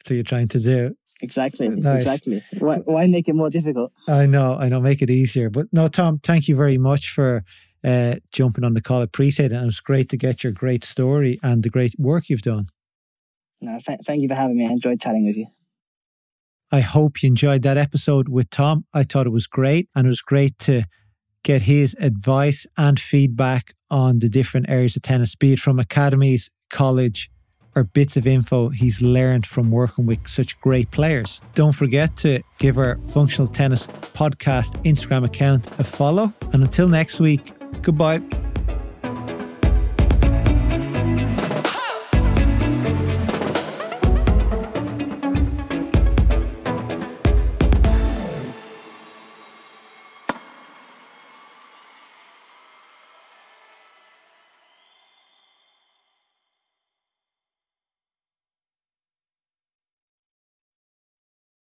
[0.05, 0.95] So you're trying to do.
[1.21, 1.69] Exactly.
[1.69, 2.01] Nice.
[2.01, 2.43] Exactly.
[2.59, 3.93] Why, why make it more difficult?
[4.09, 4.57] I know.
[4.57, 4.81] I know.
[4.81, 5.49] Make it easier.
[5.49, 7.45] But no, Tom, thank you very much for
[7.85, 8.99] uh, jumping on the call.
[8.99, 9.55] I appreciate it.
[9.55, 12.67] And it was great to get your great story and the great work you've done.
[13.61, 14.67] No, th- thank you for having me.
[14.67, 15.47] I enjoyed chatting with you.
[16.71, 18.85] I hope you enjoyed that episode with Tom.
[18.93, 20.83] I thought it was great, and it was great to
[21.43, 26.49] get his advice and feedback on the different areas of tennis, be it from academies,
[26.69, 27.29] college,
[27.75, 31.41] or bits of info he's learned from working with such great players.
[31.53, 36.33] Don't forget to give our Functional Tennis Podcast Instagram account a follow.
[36.53, 38.21] And until next week, goodbye.